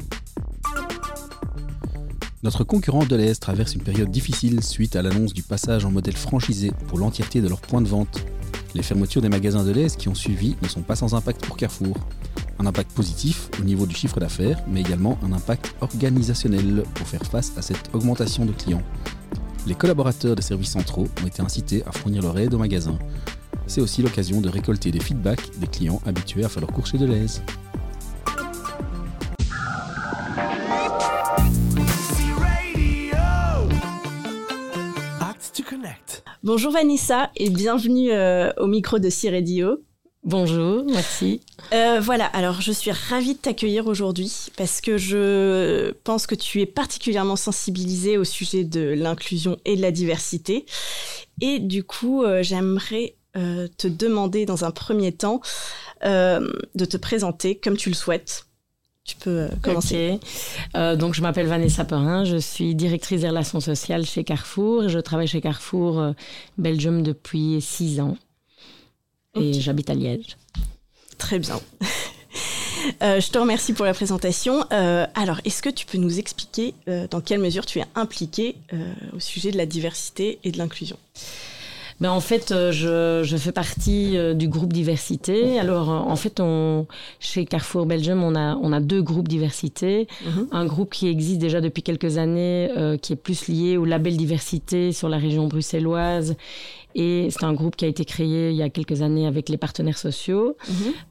[2.43, 6.71] Notre concurrent Deleuze traverse une période difficile suite à l'annonce du passage en modèle franchisé
[6.89, 8.23] pour l'entièreté de leurs points de vente.
[8.75, 11.95] Les fermetures des magasins Deleuze qui ont suivi ne sont pas sans impact pour Carrefour.
[12.59, 17.23] Un impact positif au niveau du chiffre d'affaires, mais également un impact organisationnel pour faire
[17.23, 18.83] face à cette augmentation de clients.
[19.65, 22.99] Les collaborateurs des services centraux ont été incités à fournir leur aide aux magasins.
[23.65, 26.97] C'est aussi l'occasion de récolter des feedbacks des clients habitués à faire leurs courses chez
[26.97, 27.41] Deleuze.
[36.45, 39.83] Bonjour Vanessa et bienvenue euh, au micro de C-Radio.
[40.23, 41.41] Bonjour, merci.
[41.73, 46.61] Euh, voilà, alors je suis ravie de t'accueillir aujourd'hui parce que je pense que tu
[46.61, 50.67] es particulièrement sensibilisée au sujet de l'inclusion et de la diversité.
[51.41, 55.41] Et du coup, euh, j'aimerais te demander dans un premier temps
[56.03, 58.45] de te présenter comme tu le souhaites.
[59.05, 60.19] Tu peux euh, commencer.
[60.75, 64.89] Euh, donc, je m'appelle Vanessa Perrin, je suis directrice des relations sociales chez Carrefour.
[64.89, 66.13] Je travaille chez Carrefour euh,
[66.57, 68.17] Belgium depuis six ans.
[69.39, 70.37] Et j'habite à Liège.
[71.17, 71.59] Très bien.
[73.01, 74.61] Euh, je te remercie pour la présentation.
[74.69, 76.75] Alors, est-ce que tu peux nous expliquer
[77.09, 78.57] dans quelle mesure tu es impliquée
[79.11, 80.95] au sujet de la diversité et de l'inclusion?
[82.01, 85.59] Ben, en fait, euh, je, je fais partie euh, du groupe diversité.
[85.59, 86.87] Alors, euh, en fait, on,
[87.19, 90.07] chez Carrefour Belgium, on a, on a deux groupes diversité.
[90.25, 90.47] Mhm.
[90.51, 94.17] Un groupe qui existe déjà depuis quelques années, euh, qui est plus lié au label
[94.17, 96.35] diversité sur la région bruxelloise.
[96.97, 99.57] Et c'est un groupe qui a été créé il y a quelques années avec les
[99.57, 100.55] partenaires sociaux.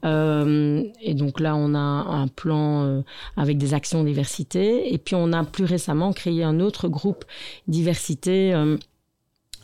[0.03, 3.01] Euh, et donc là, on a un plan euh,
[3.37, 4.93] avec des actions diversité.
[4.93, 7.23] Et puis, on a plus récemment créé un autre groupe
[7.67, 8.53] diversité.
[8.53, 8.77] euh,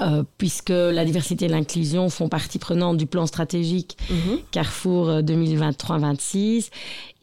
[0.01, 3.97] euh, puisque la diversité et l'inclusion font partie prenante du plan stratégique
[4.51, 6.69] Carrefour euh, 2023-26.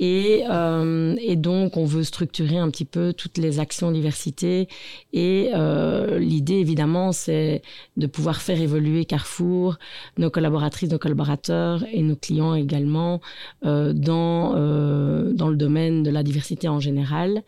[0.00, 4.68] Et, euh, et donc, on veut structurer un petit peu toutes les actions diversité.
[5.12, 7.62] Et euh, l'idée, évidemment, c'est
[7.96, 9.78] de pouvoir faire évoluer Carrefour,
[10.16, 13.20] nos collaboratrices, nos collaborateurs et nos clients également
[13.64, 17.42] euh, dans, euh, dans le domaine de la diversité en général.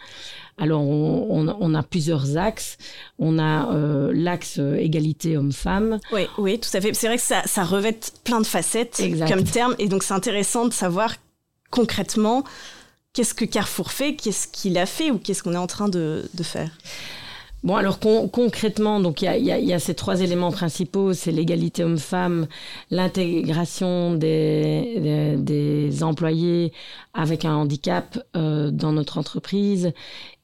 [0.60, 2.76] Alors, on, on, on a plusieurs axes.
[3.18, 5.98] On a euh, l'axe euh, égalité homme-femme.
[6.12, 6.94] Oui, oui, tout à fait.
[6.94, 9.28] C'est vrai que ça, ça revêt plein de facettes Exact.
[9.32, 9.74] comme terme.
[9.78, 11.14] Et donc, c'est intéressant de savoir
[11.70, 12.44] concrètement
[13.14, 16.28] qu'est-ce que Carrefour fait, qu'est-ce qu'il a fait ou qu'est-ce qu'on est en train de,
[16.34, 16.70] de faire.
[17.62, 19.92] Bon, alors con- concrètement, donc il y a, il y a- il y a ces
[19.94, 22.46] trois éléments principaux, c'est l'égalité homme-femme,
[22.90, 26.72] l'intégration des, des, des employés
[27.12, 29.92] avec un handicap euh, dans notre entreprise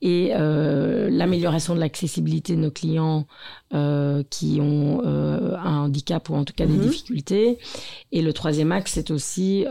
[0.06, 3.26] et euh, l'amélioration de l'accessibilité de nos clients
[3.74, 6.80] euh, qui ont euh, un handicap ou en tout cas des Mhm.
[6.86, 7.58] difficultés.
[8.12, 9.64] Et le troisième axe, c'est aussi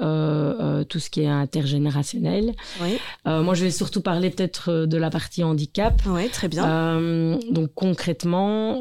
[0.89, 2.53] tout ce qui est intergénérationnel.
[2.81, 2.97] Oui.
[3.25, 6.01] Moi, je vais surtout parler peut-être de la partie handicap.
[6.07, 7.39] Oui, très bien.
[7.49, 8.79] Donc concrètement,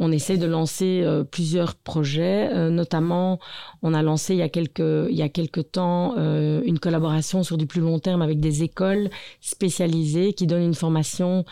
[0.00, 2.70] on essaie de lancer plusieurs projets.
[2.70, 3.38] Notamment,
[3.82, 7.56] on a lancé il y a quelques, il y a quelques temps une collaboration sur
[7.58, 9.08] du plus long terme avec des écoles
[9.40, 11.44] spécialisées qui donnent une formation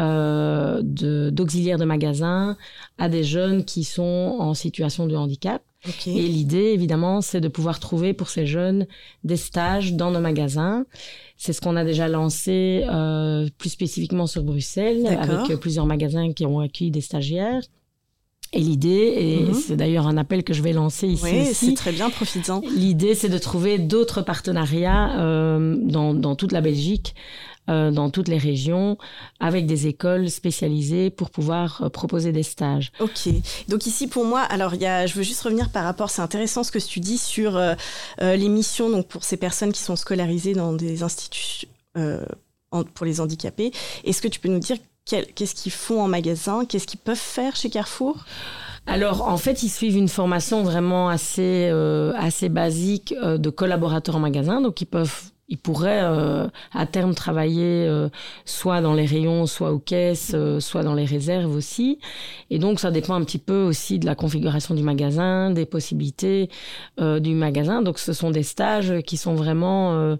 [0.00, 2.56] euh, de- d'auxiliaire de, magasin
[2.98, 5.62] à des jeunes qui sont en situation de handicap.
[6.06, 8.86] Et l'idée, évidemment, c'est de pouvoir trouver pour ces jeunes
[9.22, 10.84] des stages dans nos magasins.
[11.36, 16.32] C'est ce qu'on a déjà lancé euh, plus spécifiquement sur Bruxelles, avec euh, plusieurs magasins
[16.32, 17.62] qui ont accueilli des stagiaires.
[18.54, 19.54] Et l'idée, et Mhm.
[19.54, 22.62] c'est d'ailleurs un appel que je vais lancer ici Oui, c'est très bien, profites-en.
[22.74, 27.14] L'idée, c'est de trouver d'autres partenariats euh, dans, dans toute la Belgique,
[27.68, 28.96] euh, dans toutes les régions,
[29.40, 32.92] avec des écoles spécialisées pour pouvoir euh, proposer des stages.
[33.00, 33.28] Ok.
[33.68, 36.22] Donc ici pour moi, alors il y a, je veux juste revenir par rapport, c'est
[36.22, 37.74] intéressant ce que tu dis sur euh,
[38.20, 43.20] les missions donc pour ces personnes qui sont scolarisées dans des instituts en- pour les
[43.20, 43.72] handicapés.
[44.04, 44.76] Est-ce que tu peux nous dire
[45.06, 48.24] qu'est-ce qu'ils font en magasin, qu'est-ce qu'ils peuvent faire chez Carrefour?
[48.86, 54.16] Alors, en fait, ils suivent une formation vraiment assez, euh, assez basique euh, de collaborateurs
[54.16, 54.62] en magasin.
[54.62, 58.08] Donc, ils peuvent, ils pourraient euh, à terme travailler euh,
[58.44, 61.98] soit dans les rayons, soit aux caisses, euh, soit dans les réserves aussi.
[62.50, 66.50] Et donc, ça dépend un petit peu aussi de la configuration du magasin, des possibilités
[67.00, 67.80] euh, du magasin.
[67.82, 70.16] Donc, ce sont des stages qui sont vraiment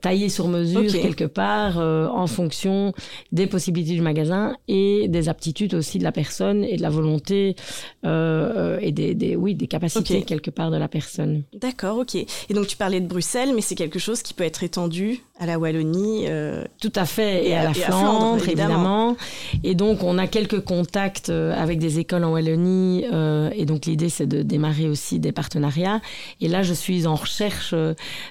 [0.00, 2.92] taillés sur mesure quelque part en fonction
[3.32, 7.54] des possibilités du magasin et des aptitudes aussi de la personne et de la volonté
[8.04, 11.42] et des, des- oui des capacités quelque part de la personne.
[11.54, 12.14] D'accord, ok.
[12.16, 15.46] Et donc tu parlais de Bruxelles, mais c'est quelque chose qui peut être étendu à
[15.46, 16.24] la Wallonie.
[16.28, 19.16] euh, Tout à fait, et, à, la Flandre, évidemment.
[19.62, 23.86] Et donc, on a quelques contacts euh, avec des écoles en Wallonie, euh, et donc
[23.86, 26.00] l'idée, c'est de démarrer aussi des partenariats.
[26.40, 27.74] Et là, je suis en recherche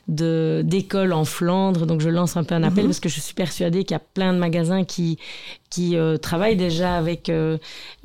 [0.07, 2.89] de d'écoles en Flandre, donc je lance un peu un appel Mhm.
[2.89, 5.17] parce que je suis persuadée qu'il y a plein de magasins qui
[5.69, 7.29] qui euh, travaillent déjà avec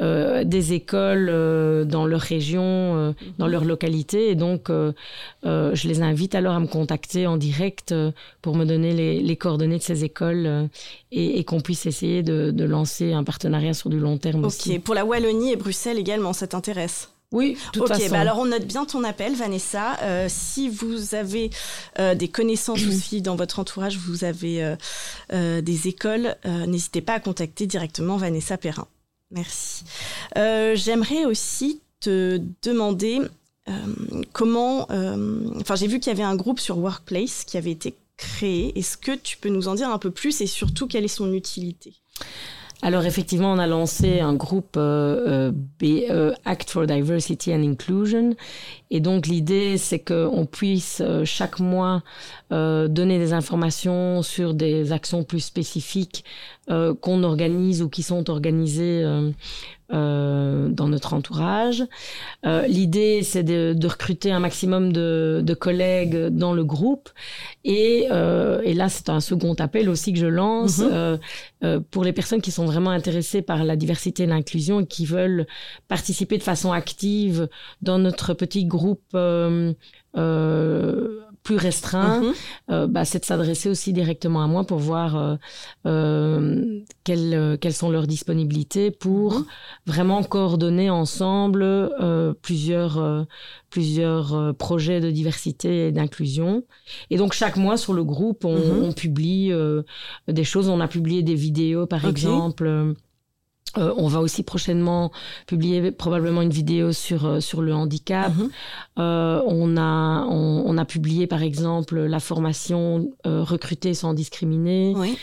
[0.00, 4.68] des écoles dans leur région, euh, dans leur localité, et donc
[5.44, 7.94] je les invite alors à me contacter en direct
[8.42, 10.66] pour me donner les, les coordonnées de ces écoles euh,
[11.10, 14.76] et, et qu'on puisse essayer de, de lancer un partenariat sur du long terme aussi.
[14.76, 17.08] Ok, pour la Wallonie et Bruxelles également, ça t'intéresse?
[17.32, 18.10] Oui, de toute ok, façon.
[18.10, 19.96] bah alors on note bien ton appel, Vanessa.
[20.02, 21.50] Euh, si vous avez
[21.98, 24.76] euh, des connaissances aussi dans votre entourage, vous avez
[25.32, 28.86] euh, des écoles, n'hésitez pas à contacter directement Vanessa Perrin.
[29.30, 29.84] Merci.
[30.36, 33.20] J'aimerais aussi te demander
[34.32, 34.88] comment.
[35.60, 38.78] Enfin, j'ai vu qu'il y avait un groupe sur Workplace qui avait été créé.
[38.78, 41.32] Est-ce que tu peux nous en dire un peu plus et surtout quelle est son
[41.32, 41.94] utilité?
[42.84, 48.34] Alors effectivement, on a lancé un groupe euh, euh, BE Act for Diversity and Inclusion.
[48.94, 52.02] Et donc l'idée, c'est qu'on puisse euh, chaque mois
[52.52, 56.24] euh, donner des informations sur des actions plus spécifiques
[56.70, 59.30] euh, qu'on organise ou qui sont organisées euh,
[60.70, 61.84] dans notre entourage.
[62.44, 67.10] L'idée, c'est de, de recruter un maximum de, de collègues dans le groupe.
[67.64, 70.80] Et, et là, c'est un second appel aussi que je lance
[71.62, 71.82] Mhm.
[71.90, 75.46] pour les personnes qui sont vraiment intéressées par la diversité et l'inclusion et qui veulent
[75.88, 77.48] participer de façon active
[77.82, 78.81] dans notre petit groupe
[79.14, 79.72] euh,
[80.16, 82.32] euh, plus restreint, Mhm.
[82.70, 85.34] euh, bah, c'est de s'adresser aussi directement à moi pour voir euh,
[85.86, 89.44] euh, quelles, quelles sont leurs disponibilités pour Mhm.
[89.86, 91.64] vraiment coordonner ensemble
[92.42, 93.26] plusieurs,
[93.70, 96.62] plusieurs projets de diversité et d'inclusion.
[97.10, 98.82] Et donc chaque mois sur le groupe, on, Mhm.
[98.84, 99.50] on publie
[100.28, 100.68] des choses.
[100.68, 102.94] On a publié des vidéos, par exemple.
[103.78, 105.10] Euh, on va aussi prochainement
[105.46, 108.34] publier probablement une vidéo sur, euh, sur le handicap.
[108.36, 108.50] Mhm.
[108.98, 114.92] Euh, on, a, on, on a publié par exemple la formation Recruter sans discriminer.
[114.96, 115.16] Oui.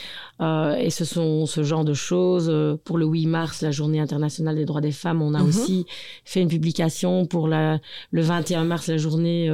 [0.79, 2.49] Et ce sont ce genre de choses.
[2.85, 5.49] Pour le 8 mars, la journée internationale des droits des femmes, on a Mhm.
[5.49, 5.85] aussi
[6.23, 7.25] fait une publication.
[7.25, 7.79] Pour la,
[8.11, 9.51] le 21 mars, la journée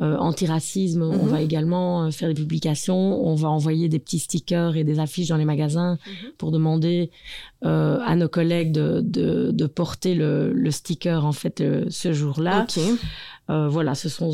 [0.00, 1.28] antiracisme, on Mhm.
[1.28, 3.24] va également faire des publications.
[3.24, 5.96] On va envoyer des petits stickers et des affiches dans les magasins
[6.38, 7.10] pour demander
[7.64, 12.12] euh, à nos collègues de, de, de porter le, le sticker en fait euh, ce
[12.12, 12.66] jour-là.
[13.48, 14.32] Euh, voilà, ce sont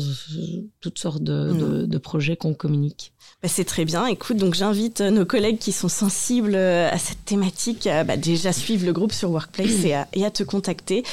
[0.81, 3.13] toutes sortes de, de, de projets qu'on communique.
[3.41, 4.07] Bah, c'est très bien.
[4.07, 8.85] Écoute, donc j'invite nos collègues qui sont sensibles à cette thématique à bah, déjà suivre
[8.85, 11.03] le groupe sur Workplace et à, et à te contacter.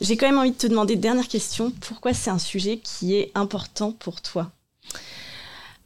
[0.00, 3.30] J'ai quand même envie de te demander, dernière question, pourquoi c'est un sujet qui est
[3.34, 4.50] important pour toi?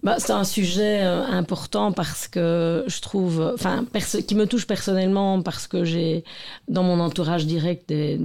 [0.07, 3.85] Bah, c'est un sujet euh, important parce que je trouve, enfin,
[4.29, 6.23] qui me touche personnellement parce que j'ai
[6.69, 8.17] dans mon entourage direct des,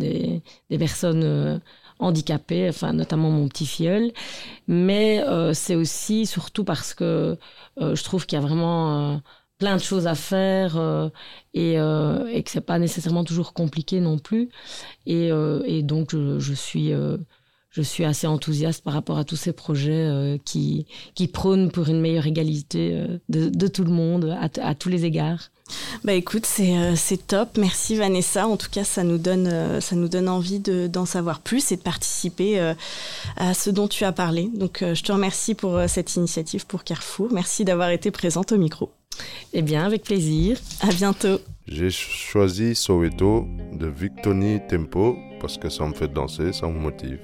[0.70, 1.58] des, personnes euh,
[1.98, 4.12] handicapées, enfin, notamment mon petit filleul.
[4.68, 7.40] Mais euh, c'est aussi surtout parce que
[7.80, 9.20] je trouve qu'il y a vraiment
[9.58, 10.78] plein de choses à faire
[11.56, 14.50] et, euh, et que c'est pas nécessairement toujours compliqué non plus.
[15.08, 15.32] Et,
[15.82, 16.94] donc, je suis.
[17.72, 21.88] Je suis assez enthousiaste par rapport à tous ces projets euh, qui, qui prônent pour
[21.88, 25.50] une meilleure égalité euh, de, de tout le monde, à, t- à tous les égards.
[26.04, 27.58] Bah écoute, c'est euh, c'est top.
[27.58, 28.46] Merci Vanessa.
[28.46, 31.72] En tout cas, ça nous donne, euh, ça nous donne envie de- d'en savoir plus
[31.72, 32.74] et de participer euh,
[33.38, 34.50] à ce dont tu as parlé.
[34.54, 37.30] Donc, euh, je te remercie pour euh, cette initiative pour Carrefour.
[37.32, 38.92] Merci d'avoir été présente au micro.
[39.54, 40.58] Eh bien, avec plaisir.
[40.82, 41.40] À bientôt.
[41.68, 47.20] J'ai choisi Soweto de Victony Tempo parce que ça me fait danser, ça me motive.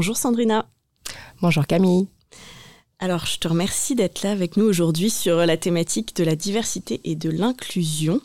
[0.00, 0.64] Bonjour Sandrina.
[1.42, 2.08] Bonjour Camille.
[3.00, 7.02] Alors, je te remercie d'être là avec nous aujourd'hui sur la thématique de la diversité
[7.04, 8.22] et de l'inclusion.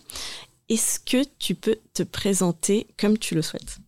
[0.70, 3.80] Est-ce que tu peux te présenter comme tu le souhaites?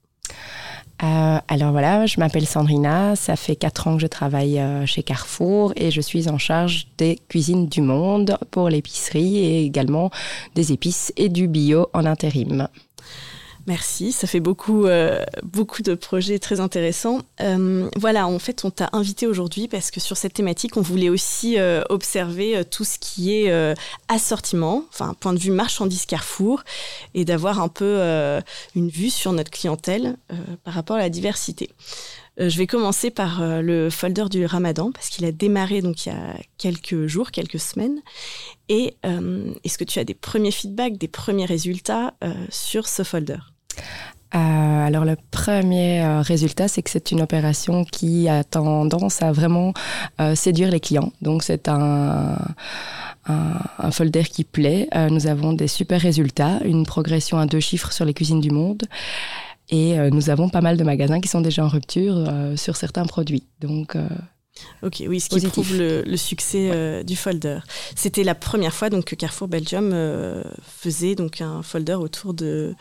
[1.02, 5.02] Euh, alors voilà, je m'appelle Sandrina, ça fait 4 ans que je travaille euh, chez
[5.02, 10.12] Carrefour et je suis en charge des cuisines du monde pour l'épicerie et également
[10.56, 12.68] des épices et du bio en intérim.
[13.68, 17.20] Merci, ça fait beaucoup, euh, beaucoup de projets très intéressants.
[17.42, 21.10] Euh, voilà, en fait, on t'a invité aujourd'hui parce que sur cette thématique, on voulait
[21.10, 23.76] aussi euh, observer tout ce qui est
[24.08, 26.64] assortiment, enfin, point de vue marchandise Carrefour,
[27.14, 28.00] et d'avoir un peu
[28.74, 30.16] une vue sur notre clientèle
[30.64, 31.70] par rapport à la diversité.
[32.38, 36.12] Je vais commencer par le folder du Ramadan parce qu'il a démarré donc il y
[36.14, 38.00] a quelques jours, quelques semaines.
[38.70, 38.96] Et
[39.64, 42.14] est-ce que tu as des premiers feedbacks, des premiers résultats
[42.50, 43.38] sur ce folder?
[44.36, 44.38] Euh,
[44.86, 49.74] alors le premier euh, résultat, c'est que c'est une opération qui a tendance à vraiment
[50.20, 51.14] euh, séduire les clients.
[51.22, 52.38] Donc c'est un,
[53.28, 54.90] un, un folder qui plaît.
[55.10, 58.84] Nous avons des super résultats, une progression à deux chiffres sur les cuisines du monde.
[59.70, 62.26] Et nous avons pas mal de magasins qui sont déjà en rupture
[62.56, 63.44] sur certains produits.
[63.60, 63.98] Donc
[64.84, 65.52] Ok, oui, ce qui Positif.
[65.54, 67.60] prouve le, le succès euh, du folder.
[67.96, 72.76] C'était la première fois donc que Carrefour Belgium euh, faisait donc un folder autour de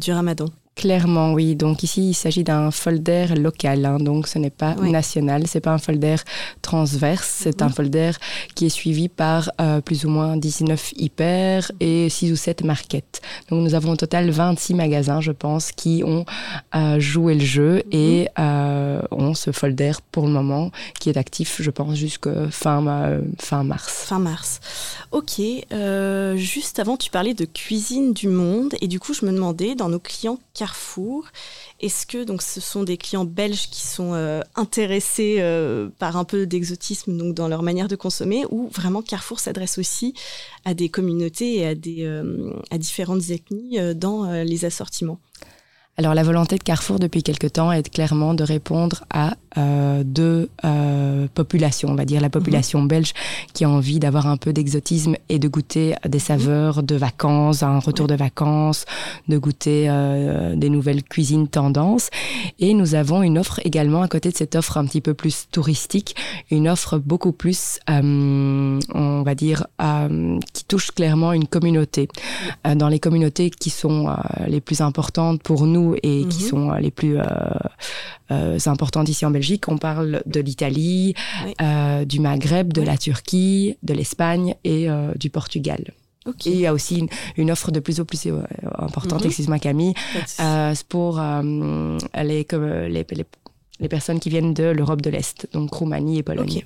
[0.00, 0.46] du Ramadan.
[0.76, 1.54] Clairement, oui.
[1.54, 3.84] Donc ici, il s'agit d'un folder local.
[3.84, 3.98] hein.
[3.98, 4.90] donc ce n'est pas Oui.
[4.90, 6.16] national, c'est pas un folder
[6.62, 7.28] transverse.
[7.44, 8.10] C'est un folder
[8.56, 13.20] qui est suivi par euh, plus ou moins 19 hyper et 6 ou 7 markets.
[13.50, 16.24] Donc nous avons au total 26 magasins, je pense, qui ont
[16.74, 18.73] euh, joué le jeu et euh,
[19.10, 20.70] ont ce folder pour le moment
[21.00, 24.04] qui est actif, je pense, jusqu'à fin, fin mars.
[24.06, 24.60] Fin mars.
[25.12, 25.40] Ok,
[25.72, 29.74] euh, juste avant, tu parlais de cuisine du monde et du coup, je me demandais
[29.74, 31.26] dans nos clients Carrefour,
[31.80, 36.24] est-ce que donc ce sont des clients belges qui sont euh, intéressés euh, par un
[36.24, 40.14] peu d'exotisme donc dans leur manière de consommer ou vraiment Carrefour s'adresse aussi
[40.64, 45.18] à des communautés et à des euh, à différentes ethnies euh, dans euh, les assortiments?
[45.96, 50.50] Alors la volonté de Carrefour depuis quelque temps est clairement de répondre à euh, deux
[50.64, 53.12] euh, populations, on va dire la population belge
[53.52, 57.78] qui a envie d'avoir un peu d'exotisme et de goûter des saveurs de vacances, un
[57.78, 58.86] retour de vacances,
[59.28, 62.10] de goûter euh, des nouvelles cuisines tendances.
[62.58, 65.46] Et nous avons une offre également à côté de cette offre un petit peu plus
[65.52, 66.16] touristique,
[66.50, 72.08] une offre beaucoup plus, euh, on va dire, euh, qui touche clairement une communauté.
[72.66, 74.14] Euh, dans les communautés qui sont euh,
[74.48, 76.48] les plus importantes pour nous et qui Mhm.
[76.50, 77.24] sont euh, les plus euh,
[78.30, 81.14] euh, importantes ici en Belgique, on parle de l'Italie,
[82.06, 85.82] du Maghreb, de la Turquie, de l'Espagne et du Portugal.
[86.26, 88.26] Et il y a aussi une, une offre de plus en plus
[88.78, 89.26] importante, Mhm.
[89.26, 89.92] excuse-moi Camille,
[90.40, 96.18] euh, pour euh, les, comme, les, personnes qui viennent de l'Europe de l'Est, donc Roumanie
[96.18, 96.64] et Pologne.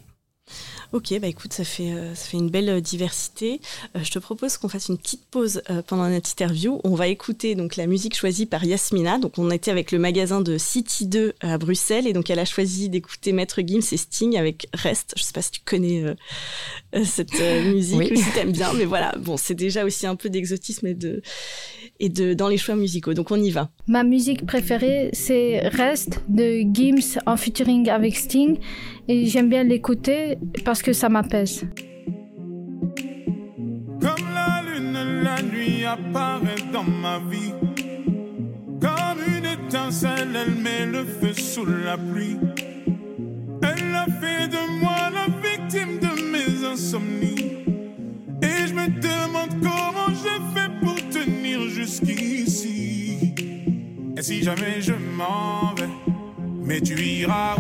[0.93, 3.61] Ok, bah écoute, ça fait, euh, ça fait une belle euh, diversité.
[3.95, 6.81] Euh, je te propose qu'on fasse une petite pause euh, pendant notre interview.
[6.85, 9.19] On va écouter donc la musique choisie par Yasmina.
[9.19, 12.45] Donc on était avec le magasin de City 2 à Bruxelles et donc elle a
[12.45, 15.13] choisi d'écouter Maître Gims et Sting avec Rest.
[15.17, 16.05] Je sais pas si tu connais
[17.05, 18.11] cette musique Oui.
[18.13, 21.23] ou si t'aimes bien, mais voilà, bon, c'est déjà aussi un peu d'exotisme et de
[22.01, 23.15] et de dans les choix musicaux.
[23.15, 23.71] Donc on y va.
[23.87, 28.59] Ma musique préférée, c'est Rest de Gims en featuring avec Sting.
[29.09, 31.65] Et j'aime bien l'écouter parce que ça m'apaise.
[34.01, 37.53] Comme la lune, la nuit apparaît dans ma vie.
[38.81, 42.37] Comme une étincelle, elle met le feu sous la pluie.
[56.81, 57.58] Tu iras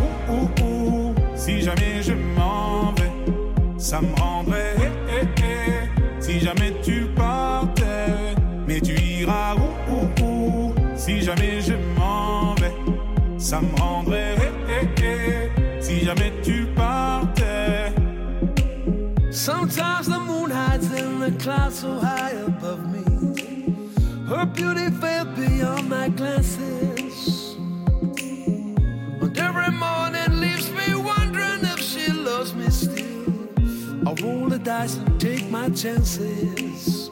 [34.22, 37.10] roll the dice and take my chances.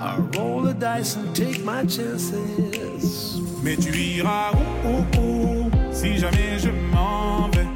[0.00, 3.40] I roll the dice and take my chances.
[3.62, 7.66] Mais tu iras où, où, où Si jamais je m'en vais,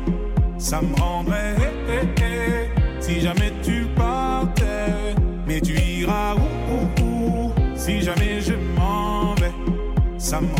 [0.58, 1.56] ça me rendrait.
[1.88, 3.00] eh, eh, eh.
[3.00, 5.14] Si jamais tu partais,
[5.46, 9.52] mais tu iras où, où, où Si jamais je m'en vais,
[10.18, 10.54] ça me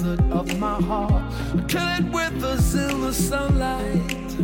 [0.00, 1.22] desert of my heart.
[1.68, 4.36] Kill it with the silver sunlight.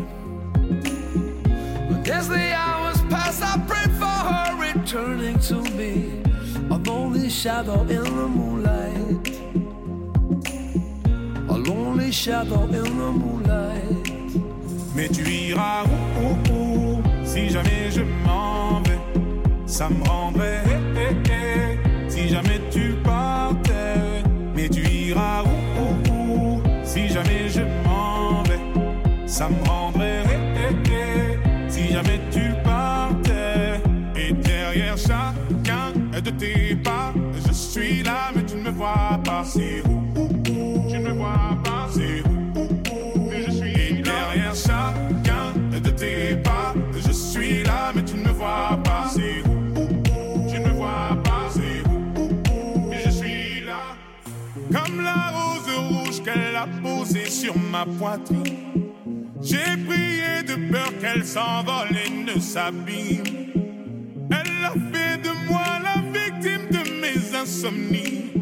[1.88, 6.22] But as the hours pass, I pray for her returning to me.
[6.70, 9.28] A lonely shadow in the moonlight.
[11.48, 14.06] A lonely shadow in the moonlight.
[14.94, 19.00] Mais tu iras où, où, où si jamais je m'en vais.
[19.66, 21.65] Ça me rendrait eh, eh, eh,
[29.36, 33.82] Ça me rendrait eh, eh, eh, si jamais tu partais.
[34.16, 37.12] Et derrière chacun de tes pas,
[37.46, 39.44] je suis là, mais tu ne me vois pas.
[39.44, 40.88] C'est où, où, où?
[40.88, 41.86] Tu ne me vois pas.
[41.92, 43.28] C'est où, où, où?
[43.28, 48.28] Mais je suis Et derrière chacun de tes pas, je suis là, mais tu ne
[48.28, 49.04] me vois pas.
[49.12, 50.50] C'est où, où, où?
[50.50, 51.50] Tu ne me vois pas.
[51.50, 52.88] C'est où, où, où?
[52.88, 53.96] Mais je suis là.
[54.72, 58.85] Comme la rose rouge qu'elle a posée sur ma poitrine.
[59.48, 63.22] J'ai prié de peur qu'elle s'envole et ne s'abîme.
[64.28, 68.32] Elle a fait de moi la victime de mes insomnies.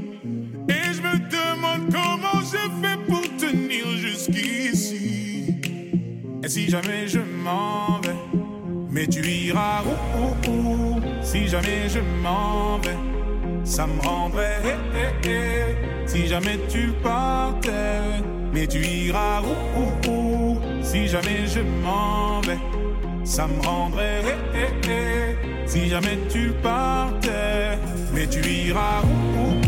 [0.67, 5.61] Et je me demande comment je fais pour tenir jusqu'ici.
[6.43, 8.39] Et si jamais je m'en vais,
[8.91, 11.01] mais tu iras où, où, où?
[11.23, 12.97] Si jamais je m'en vais,
[13.63, 18.23] ça me rendrait eh, eh, eh, Si jamais tu partais,
[18.55, 20.54] mais tu iras où, où,
[20.85, 22.59] Si jamais je m'en vais,
[23.25, 24.21] ça me rendrait
[24.55, 27.79] eh, eh, eh, Si jamais tu partais,
[28.13, 29.63] mais tu iras où,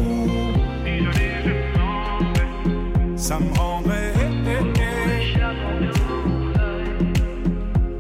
[0.84, 4.12] Si jamais je m'en vais, ça me rendrait
[4.46, 4.64] eh,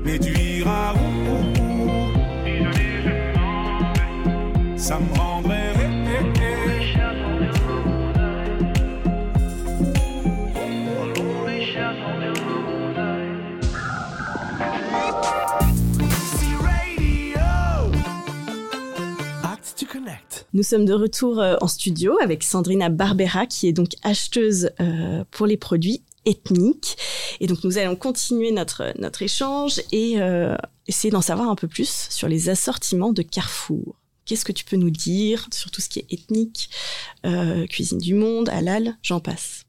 [0.04, 0.92] mais tu iras
[2.44, 5.25] Si jamais je m'en vais, ça me rendrait
[20.56, 25.22] Nous sommes de retour euh, en studio avec Sandrina Barbera, qui est donc acheteuse euh,
[25.30, 26.96] pour les produits ethniques.
[27.40, 32.08] Et donc nous allons continuer notre, échange et euh, essayer d'en savoir un peu plus
[32.08, 33.96] sur les assortiments de Carrefour.
[34.24, 36.70] Qu'est-ce que tu peux nous dire sur tout ce qui est ethnique,
[37.68, 39.65] cuisine du monde, halal, j'en passe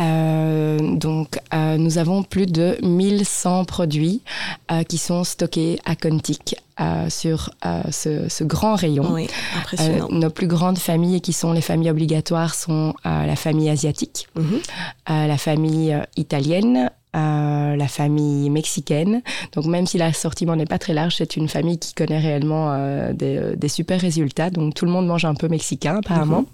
[0.00, 4.22] Euh, donc, euh, nous avons plus de 1100 produits
[4.70, 9.12] euh, qui sont stockés à Contic euh, sur euh, ce, ce grand rayon.
[9.12, 9.26] Oui,
[9.56, 10.08] impressionnant.
[10.10, 14.28] Euh, nos plus grandes familles qui sont les familles obligatoires sont euh, la famille asiatique,
[14.36, 19.22] euh, la famille italienne, euh, la famille mexicaine.
[19.52, 23.12] Donc même si l'assortiment n'est pas très large, c'est une famille qui connaît réellement euh,
[23.12, 24.50] des, euh, des super résultats.
[24.50, 26.44] Donc tout le monde mange un peu mexicain apparemment.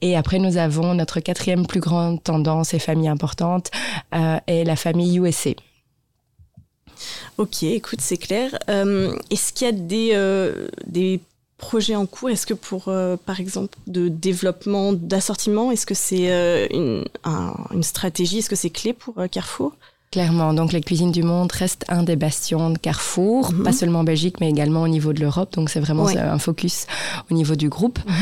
[0.00, 3.70] Et après nous avons notre quatrième plus grande tendance et famille importante
[4.14, 5.50] euh, est la famille USA.
[7.38, 8.58] Ok, écoute, c'est clair.
[8.70, 10.52] Euh, Est-ce qu'il y a des,
[10.86, 11.20] des
[11.58, 12.30] projets en cours?
[12.30, 17.54] Est-ce que pour, euh, par exemple, de développement d'assortiment, est-ce que c'est euh, une, un-
[17.72, 18.38] une stratégie?
[18.38, 19.72] Est-ce que c'est clé pour euh, Carrefour?
[20.12, 23.64] Clairement, donc les cuisines du monde restent un des bastions de Carrefour, Mhm.
[23.64, 25.52] pas seulement en Belgique, mais également au niveau de l'Europe.
[25.54, 26.16] Donc c'est vraiment Oui.
[26.16, 26.86] un focus
[27.30, 27.98] au niveau du groupe.
[28.06, 28.14] Mhm.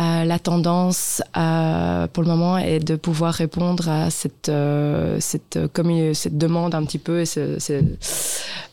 [0.00, 5.56] Euh, la tendance euh, pour le moment est de pouvoir répondre à cette euh, cette
[5.72, 7.80] commu- cette demande un petit peu ce, ce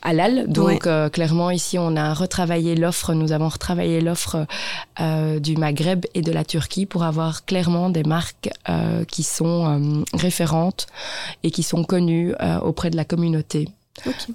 [0.01, 0.47] halal.
[0.47, 0.79] Donc Ouais.
[0.87, 4.47] euh, clairement ici on a retravaillé l'offre, nous avons retravaillé l'offre
[4.99, 9.67] euh, du Maghreb et de la Turquie pour avoir clairement des marques euh, qui sont
[9.67, 10.87] euh, référentes
[11.43, 13.67] et qui sont connues euh, auprès de la communauté.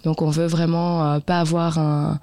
[0.04, 2.20] Donc on veut vraiment euh, pas avoir un,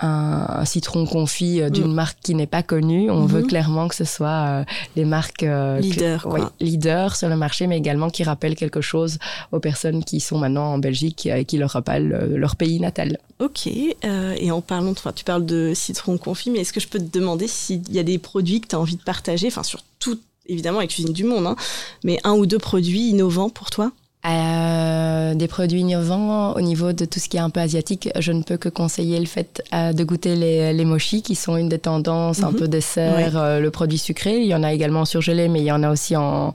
[0.00, 1.94] un, un citron confit euh, d'une Mm.
[1.94, 3.10] marque qui n'est pas connue.
[3.10, 4.28] On veut clairement que ce soit
[4.60, 4.64] euh,
[4.96, 9.18] les marques euh, Leaders, oui, leaders sur le marché, mais également qui rappellent quelque chose
[9.52, 13.18] aux personnes qui sont maintenant en Belgique et qui leur rappellent leur pays natal.
[13.38, 16.88] Ok, et en parlant, de- enfin, tu parles de citron confit, mais est-ce que je
[16.88, 19.62] peux te demander s'il y a des produits que tu as envie de partager, enfin
[19.62, 21.56] sur tout, évidemment, la cuisine du monde, hein,
[22.04, 23.92] mais un ou deux produits innovants pour toi?
[24.26, 28.32] Euh, des produits innovants au niveau de tout ce qui est un peu asiatique, je
[28.32, 31.68] ne peux que conseiller le fait euh, de goûter les, les mochis qui sont une
[31.70, 32.56] des tendances un Mhm.
[32.56, 33.30] peu dessert, Ouais.
[33.34, 34.38] euh, le produit sucré.
[34.40, 36.52] Il y en a également en surgelé, mais il y en a aussi en,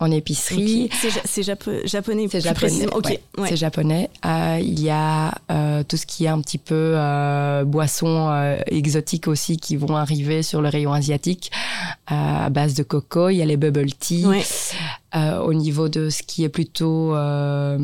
[0.00, 0.90] en épicerie.
[0.92, 0.98] Ok.
[1.24, 1.54] C'est ja-
[1.84, 2.54] japonais, C'est japonais.
[2.54, 2.96] précisément.
[2.96, 3.48] Ok, ouais, ouais.
[3.48, 4.10] C'est japonais.
[4.26, 8.56] Euh, il y a euh, tout ce qui est un petit peu euh, boissons euh,
[8.66, 11.52] exotiques aussi qui vont arriver sur le rayon asiatique
[12.10, 13.28] euh, à base de coco.
[13.28, 14.24] Il y a les bubble tea.
[15.16, 17.78] Euh, au niveau de ce qui est plutôt euh,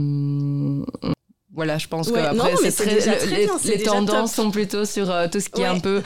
[1.52, 3.18] voilà, je pense Ouais, que non, après, mais c'est c'est très- déjà le-
[3.58, 4.44] très les, bien, tendances top.
[4.46, 6.00] sont plutôt sur euh, tout ce qui est un peu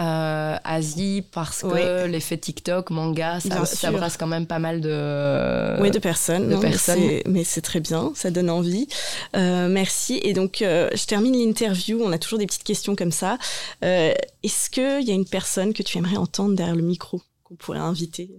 [0.00, 5.80] euh, Asie parce que l'effet TikTok, manga, ça, ça brasse quand même pas mal de,
[5.80, 6.48] oui, de personnes.
[6.48, 6.98] de non, personnes.
[6.98, 8.88] c'est- Mais c'est très bien, ça donne envie.
[9.34, 10.20] Merci.
[10.22, 12.00] Et donc, je termine l'interview.
[12.02, 13.38] On a toujours des petites questions comme ça.
[13.82, 17.20] Est-ce qu'il y a une personne que tu aimerais entendre derrière le micro?
[17.48, 18.30] Qu'on pourrait inviter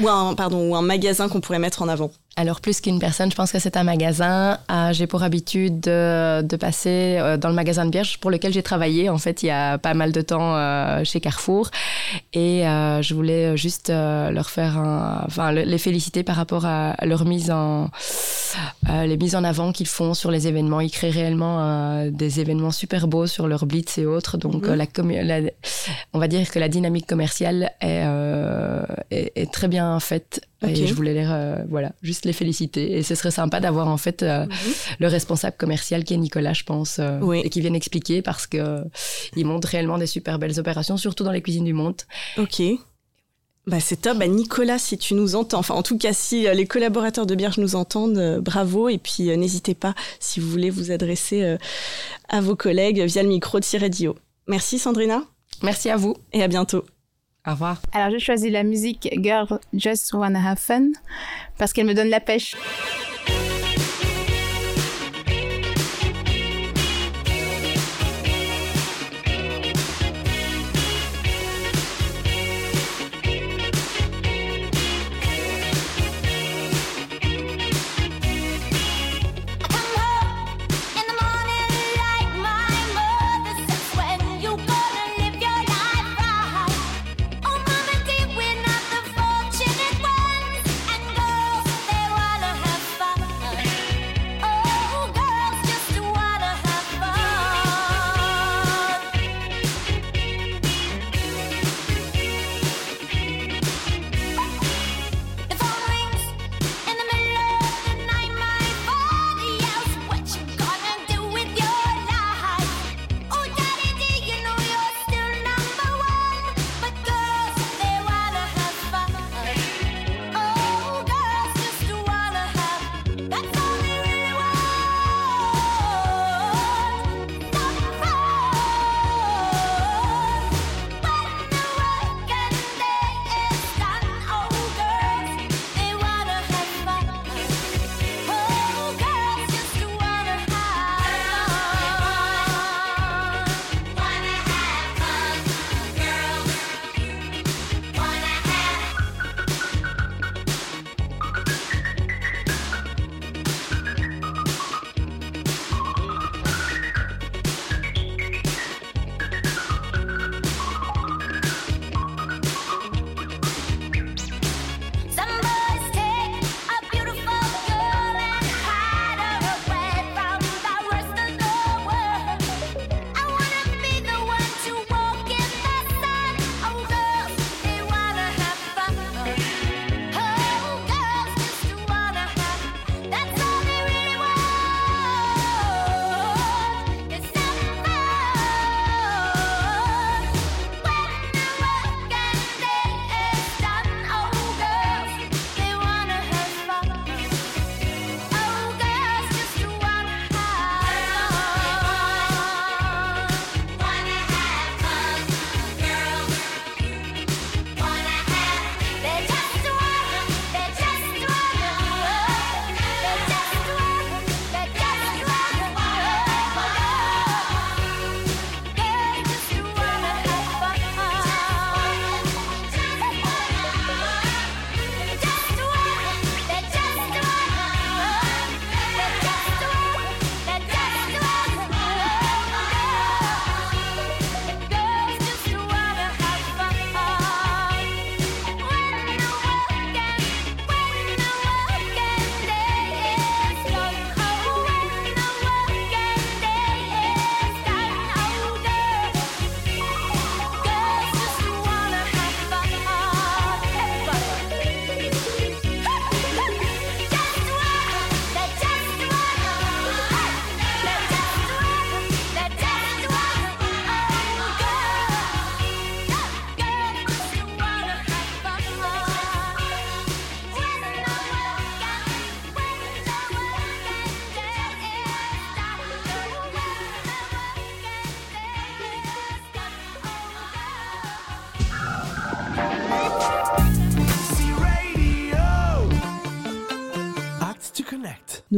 [0.00, 3.30] ou un, pardon, ou un magasin qu'on pourrait mettre en avant Alors plus qu'une personne,
[3.30, 4.58] je pense que c'est un magasin.
[4.68, 8.52] Euh, j'ai pour habitude de, de passer euh, dans le magasin de bière pour lequel
[8.52, 11.70] j'ai travaillé en fait il y a pas mal de temps euh, chez Carrefour
[12.32, 16.96] et euh, je voulais juste leur faire un, enfin le- les féliciter par rapport à
[17.06, 17.88] leur mise en
[18.88, 20.80] les mises en avant qu'ils font sur les événements.
[20.80, 24.38] Ils créent réellement des événements super beaux sur leur blitz et autres.
[24.38, 24.74] Donc Mhm.
[24.74, 25.40] la,
[26.12, 30.40] on va dire que la dynamique commerciale est, euh, est, est très bien faite.
[30.68, 32.92] Et je voulais les, euh, voilà, juste les féliciter.
[32.96, 34.46] Et ce serait sympa d'avoir en fait euh,
[34.98, 37.40] le responsable commercial qui est Nicolas, je pense, euh, Oui.
[37.44, 38.84] et qui vienne expliquer parce que
[39.36, 41.96] il montre réellement des super belles opérations, surtout dans les cuisines du monde.
[42.38, 42.62] Ok.
[43.66, 44.18] Bah, c'est top.
[44.18, 47.58] Bah, Nicolas, si tu nous entends, enfin en tout cas si les collaborateurs de Bierge
[47.58, 48.88] nous entendent, bravo.
[48.88, 51.56] Et puis n'hésitez pas si vous voulez vous adresser
[52.28, 54.16] à vos collègues via le micro de Ciredio.
[54.46, 55.22] Merci Sandrina.
[55.62, 56.16] Merci à vous.
[56.32, 56.84] Et à bientôt.
[57.46, 57.52] Au.
[57.92, 60.92] Alors, j'ai choisi la musique Girl Just Wanna Have Fun
[61.58, 62.56] parce qu'elle me donne la pêche.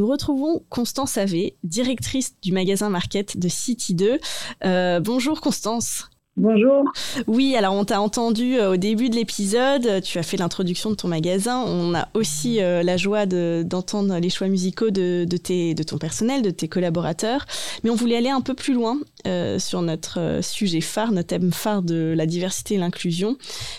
[0.07, 4.20] Nous retrouvons Constance Ave, directrice du magasin Market de City 2.
[4.64, 6.09] Euh, bonjour Constance.
[6.39, 6.84] Bonjour.
[7.26, 10.95] Oui, alors on t'a entendu euh, au début de l'épisode, tu as fait l'introduction de
[10.95, 11.64] ton magasin.
[11.66, 15.97] On a aussi euh, la joie de- d'entendre les choix musicaux de, tes, de ton
[15.97, 17.47] personnel, de tes collaborateurs.
[17.84, 21.53] Mais on voulait aller un peu plus loin euh, sur notre sujet phare, notre thème
[21.53, 23.39] phare de la diversité et l'inclusion.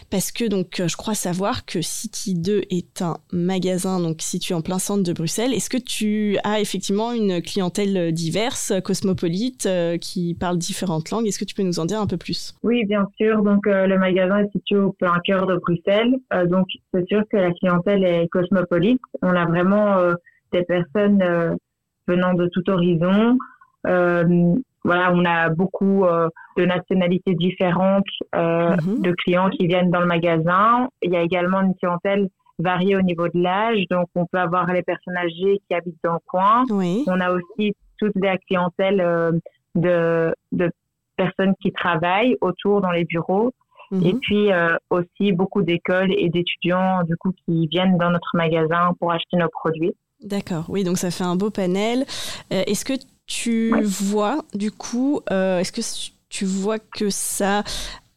[0.10, 4.62] Parce que donc, je crois savoir que City 2 est un magasin donc situé en
[4.64, 5.54] plein centre de Bruxelles.
[5.54, 9.70] Est-ce que tu as effectivement une clientèle diverse, cosmopolite,
[10.02, 11.28] qui parle différentes langues?
[11.28, 12.47] Est-ce que tu peux nous en dire un peu plus?
[12.64, 13.42] Oui, bien sûr.
[13.44, 16.16] Donc, euh, le magasin est situé au plein cœur de Bruxelles.
[16.34, 19.02] Euh, donc, c'est sûr que la clientèle est cosmopolite.
[19.22, 20.14] On a vraiment euh,
[20.52, 21.24] des personnes
[22.08, 23.38] venant de tout horizon.
[23.84, 26.06] Voilà, on a beaucoup
[26.58, 30.88] de nationalités différentes euh, de clients qui viennent dans le magasin.
[31.02, 32.30] Il y a également une clientèle
[32.60, 33.84] variée au niveau de l'âge.
[33.92, 36.64] Donc, on peut avoir les personnes âgées qui habitent dans le coin.
[37.08, 39.42] On a aussi toute la clientèle
[39.76, 40.72] de, de
[41.18, 43.52] personnes qui travaillent autour dans les bureaux.
[44.04, 48.94] Et puis euh, aussi beaucoup d'écoles et d'étudiants du coup qui viennent dans notre magasin
[49.00, 49.94] pour acheter nos produits.
[50.22, 52.06] D'accord, oui, donc ça fait un beau panel.
[52.52, 52.94] Euh, est-ce que
[53.28, 57.64] tu vois, du coup, euh, est-ce que tu vois que ça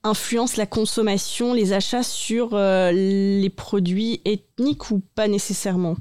[0.02, 5.94] influence la consommation, les achats sur les produits ethniques ou pas nécessairement?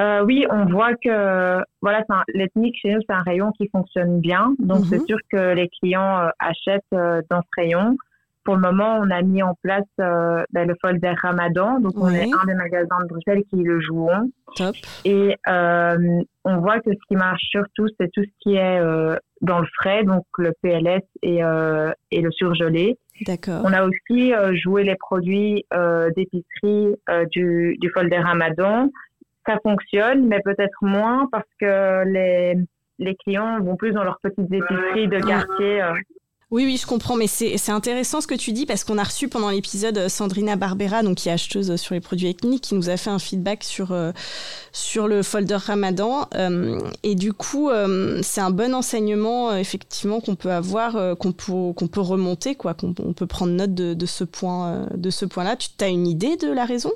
[0.00, 4.20] Euh, oui, on voit que voilà, un- l'ethnique chez nous, c'est un rayon qui fonctionne
[4.20, 4.54] bien.
[4.58, 5.06] Donc, c'est Mhm.
[5.06, 7.96] sûr que les clients euh, achètent euh, dans ce rayon.
[8.44, 11.78] Pour le moment, on a mis en place ben, le folder Ramadan.
[11.80, 14.30] Donc, on est un des magasins de Bruxelles qui le jouons.
[14.56, 14.74] Top.
[15.04, 18.80] Et on voit que ce qui marche surtout, c'est tout ce qui est
[19.42, 21.40] dans le frais, donc le PLS et,
[22.10, 22.96] et le surgelé.
[23.26, 23.60] D'accord.
[23.62, 24.32] On a aussi
[24.62, 25.66] joué les produits
[26.16, 26.94] d'épicerie
[27.32, 28.88] du, du folder Ramadan.
[29.46, 32.56] Ça fonctionne, mais peut-être moins parce que les,
[32.98, 35.82] les clients vont plus dans leurs petites épiceries de quartier.
[35.82, 35.92] euh.
[36.52, 39.28] Oui, oui, je comprends, mais c'est intéressant ce que tu dis parce qu'on a reçu
[39.28, 42.90] pendant l'épisode euh, Sandrina Barbera, donc qui est acheteuse sur les produits ethniques, qui nous
[42.90, 44.10] a fait un feedback sur, euh,
[44.72, 46.26] sur le folder Ramadan.
[46.34, 51.14] Euh, et du coup, euh, c'est un bon enseignement, euh, effectivement, qu'on peut avoir, euh,
[51.14, 55.24] qu'on peut, qu'on peut remonter, quoi, qu'on on peut prendre note de, euh, de ce
[55.24, 55.54] point-là.
[55.54, 56.90] Tu as une idée de la raison?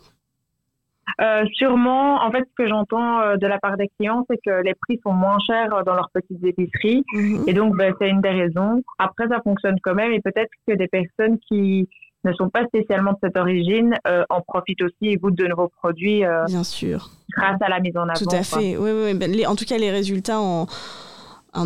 [1.20, 4.62] Euh, sûrement, en fait, ce que j'entends euh, de la part des clients, c'est que
[4.62, 7.05] les prix sont moins chers euh, dans leurs petites épiceries.
[7.46, 8.82] Et donc, ben, c'est une des raisons.
[8.98, 10.12] Après, ça fonctionne quand même.
[10.12, 11.88] Et peut-être que des personnes qui
[12.24, 15.68] ne sont pas spécialement de cette origine euh, en profitent aussi et goûtent de nouveaux
[15.68, 16.24] produits.
[16.24, 17.11] euh, Bien sûr.
[17.36, 18.14] Grâce à la mise en avant.
[18.14, 18.76] Tout à fait.
[18.78, 19.14] Oui, oui, oui.
[19.14, 20.66] Ben, les- en tout cas, les résultats en,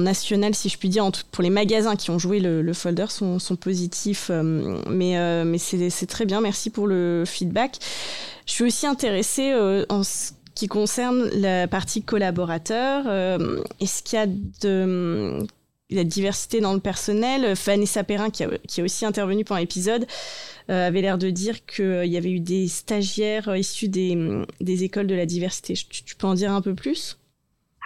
[0.01, 2.73] national, si je puis dire, en tout- pour les magasins qui ont joué le, le
[2.75, 4.31] folder sont, sont positifs.
[4.31, 6.41] euh, mais euh, c'est très bien.
[6.41, 7.79] Merci pour le feedback.
[8.49, 13.05] Je suis aussi intéressée euh, en ce qui concerne la partie collaborateur.
[13.07, 15.47] euh, Est-ce qu'il y a de
[15.91, 17.53] la diversité dans le personnel?
[17.53, 18.49] Vanessa Perrin, qui a,
[18.83, 20.07] aussi intervenu pendant l'épisode,
[20.71, 24.47] euh, avait l'air de dire qu'il y avait eu des stagiaires issus des,
[24.83, 25.75] écoles de la diversité.
[25.75, 27.19] Tu peux en dire un peu plus?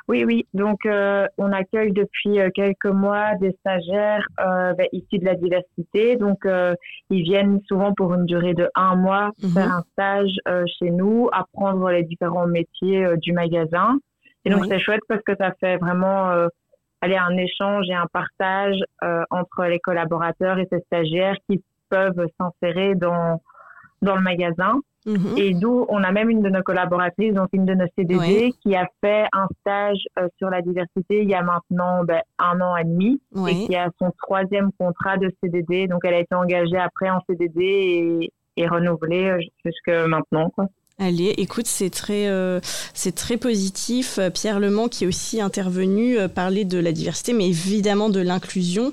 [0.09, 0.47] Oui, oui.
[0.53, 5.35] Donc, euh, on accueille depuis euh, quelques mois des stagiaires euh, ben, issus de la
[5.35, 6.17] diversité.
[6.17, 6.75] Donc, euh,
[7.11, 11.29] ils viennent souvent pour une durée de un mois faire un stage euh, chez nous,
[11.33, 13.99] apprendre les différents métiers euh, du magasin.
[14.45, 14.69] Et donc, Oui.
[14.71, 16.49] c'est chouette parce que ça fait vraiment euh,
[17.01, 22.27] aller un échange et un partage euh, entre les collaborateurs et ces stagiaires qui peuvent
[22.41, 23.41] s'insérer dans,
[24.03, 24.81] dans le magasin.
[25.05, 25.35] Mhm.
[25.37, 28.77] Et d'où on a même une de nos collaboratrices, donc une de nos CDD, qui
[28.77, 32.77] a fait un stage euh, sur la diversité il y a maintenant ben, un an
[32.77, 35.89] et demi et qui a son troisième contrat de CDD.
[35.89, 40.51] Donc elle a été engagée après en CDD et, et renouvelée euh, jusque maintenant.
[40.51, 40.69] Quoi.
[40.99, 42.61] Allez, écoute, c'est très, euh,
[42.95, 44.21] c'est très positif.
[44.35, 48.93] Pierre Lemant, qui est aussi intervenu, euh, parlait de la diversité, mais évidemment de l'inclusion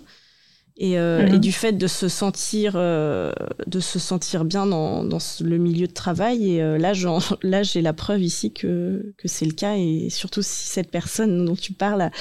[0.80, 1.36] et, euh, Mhm.
[1.36, 3.32] et du fait de se sentir, euh,
[3.68, 6.56] de se sentir bien dans, dans ce- le milieu de travail.
[6.56, 6.94] Et euh, là,
[7.44, 11.46] là, j'ai la preuve ici que, que c'est le cas, et surtout si cette personne
[11.46, 12.12] dont tu parles a,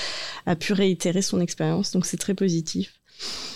[0.46, 1.92] a pu réitérer son expérience.
[1.92, 2.94] Donc, c'est très positif.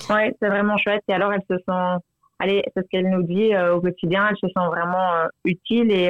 [0.08, 1.02] Ouais, c'est vraiment chouette.
[1.08, 2.04] Et alors elle se sent,
[2.38, 6.06] allez, c'est ce qu'elle nous dit euh, au quotidien, elle se sent vraiment utile et,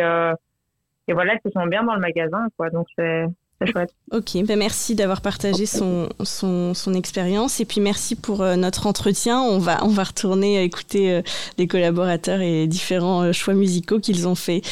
[1.09, 2.47] et voilà, elle se sent bien dans le magasin.
[2.57, 2.70] Quoi.
[2.70, 3.24] Donc c'est
[3.66, 3.94] chouette.
[4.10, 8.86] Ok, ben merci d'avoir partagé son, son, son expérience et puis merci pour euh, notre
[8.86, 9.40] entretien.
[9.40, 11.22] On va, on va retourner écouter euh,
[11.58, 14.64] les collaborateurs et les différents euh, choix musicaux qu'ils ont faits.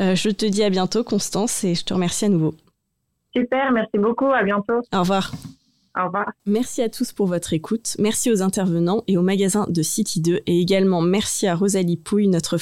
[0.00, 2.54] Euh, je te dis à bientôt, Constance, et je te remercie à nouveau.
[3.34, 4.26] Super, merci beaucoup.
[4.26, 4.80] À bientôt.
[4.92, 5.32] Au revoir.
[5.98, 6.30] Au revoir.
[6.44, 7.96] Merci à tous pour votre écoute.
[7.98, 12.28] Merci aux intervenants et au magasin de City 2 et également merci à Rosalie Pouille,
[12.28, 12.58] notre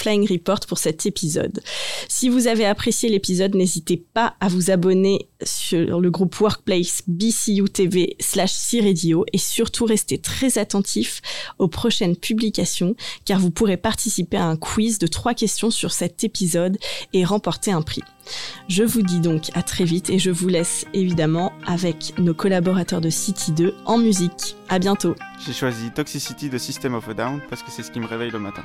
[0.00, 1.60] Flying Report pour cet épisode.
[2.08, 7.68] Si vous avez apprécié l'épisode, n'hésitez pas à vous abonner sur le groupe Workplace BCU
[7.68, 11.20] TV slash C-Radio et surtout restez très attentifs
[11.58, 12.94] aux prochaines publications
[13.26, 16.78] car vous pourrez participer à un quiz de trois questions sur cet épisode
[17.12, 18.02] et remporter un prix.
[18.68, 23.02] Je vous dis donc à très vite et je vous laisse évidemment avec nos collaborateurs
[23.02, 24.56] de City 2 en musique.
[24.70, 25.14] À bientôt.
[25.44, 28.30] J'ai choisi Toxicity de System of a Down parce que c'est ce qui me réveille
[28.30, 28.62] le matin.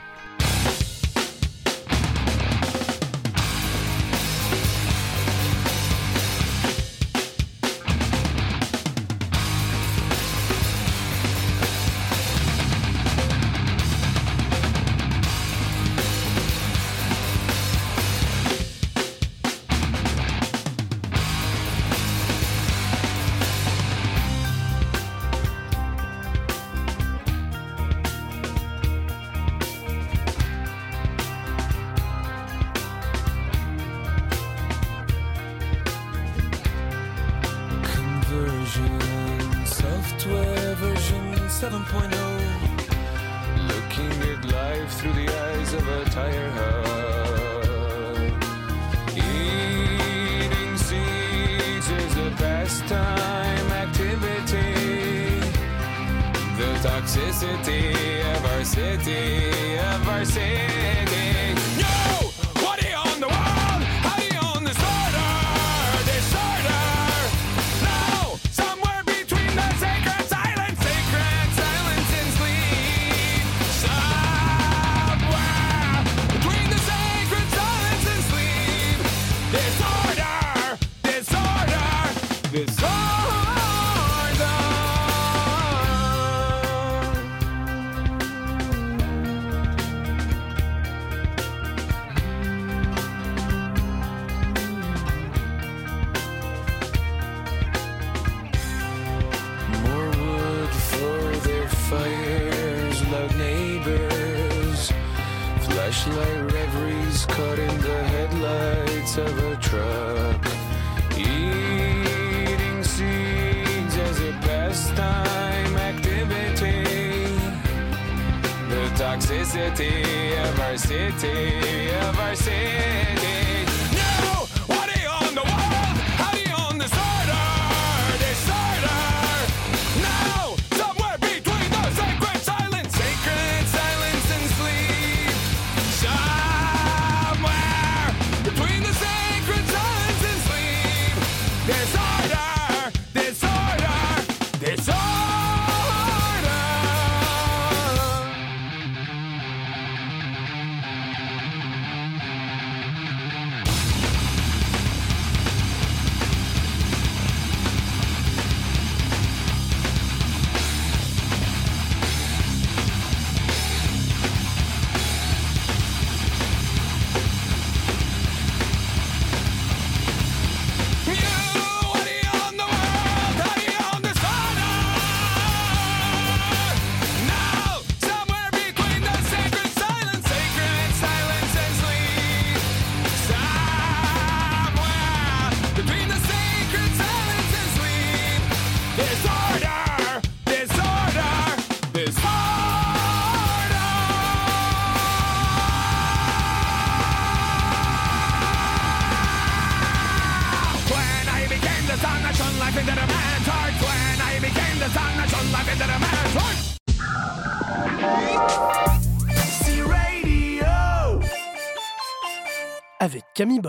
[119.75, 121.74] Toxicity of our city,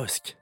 [0.07, 0.36] C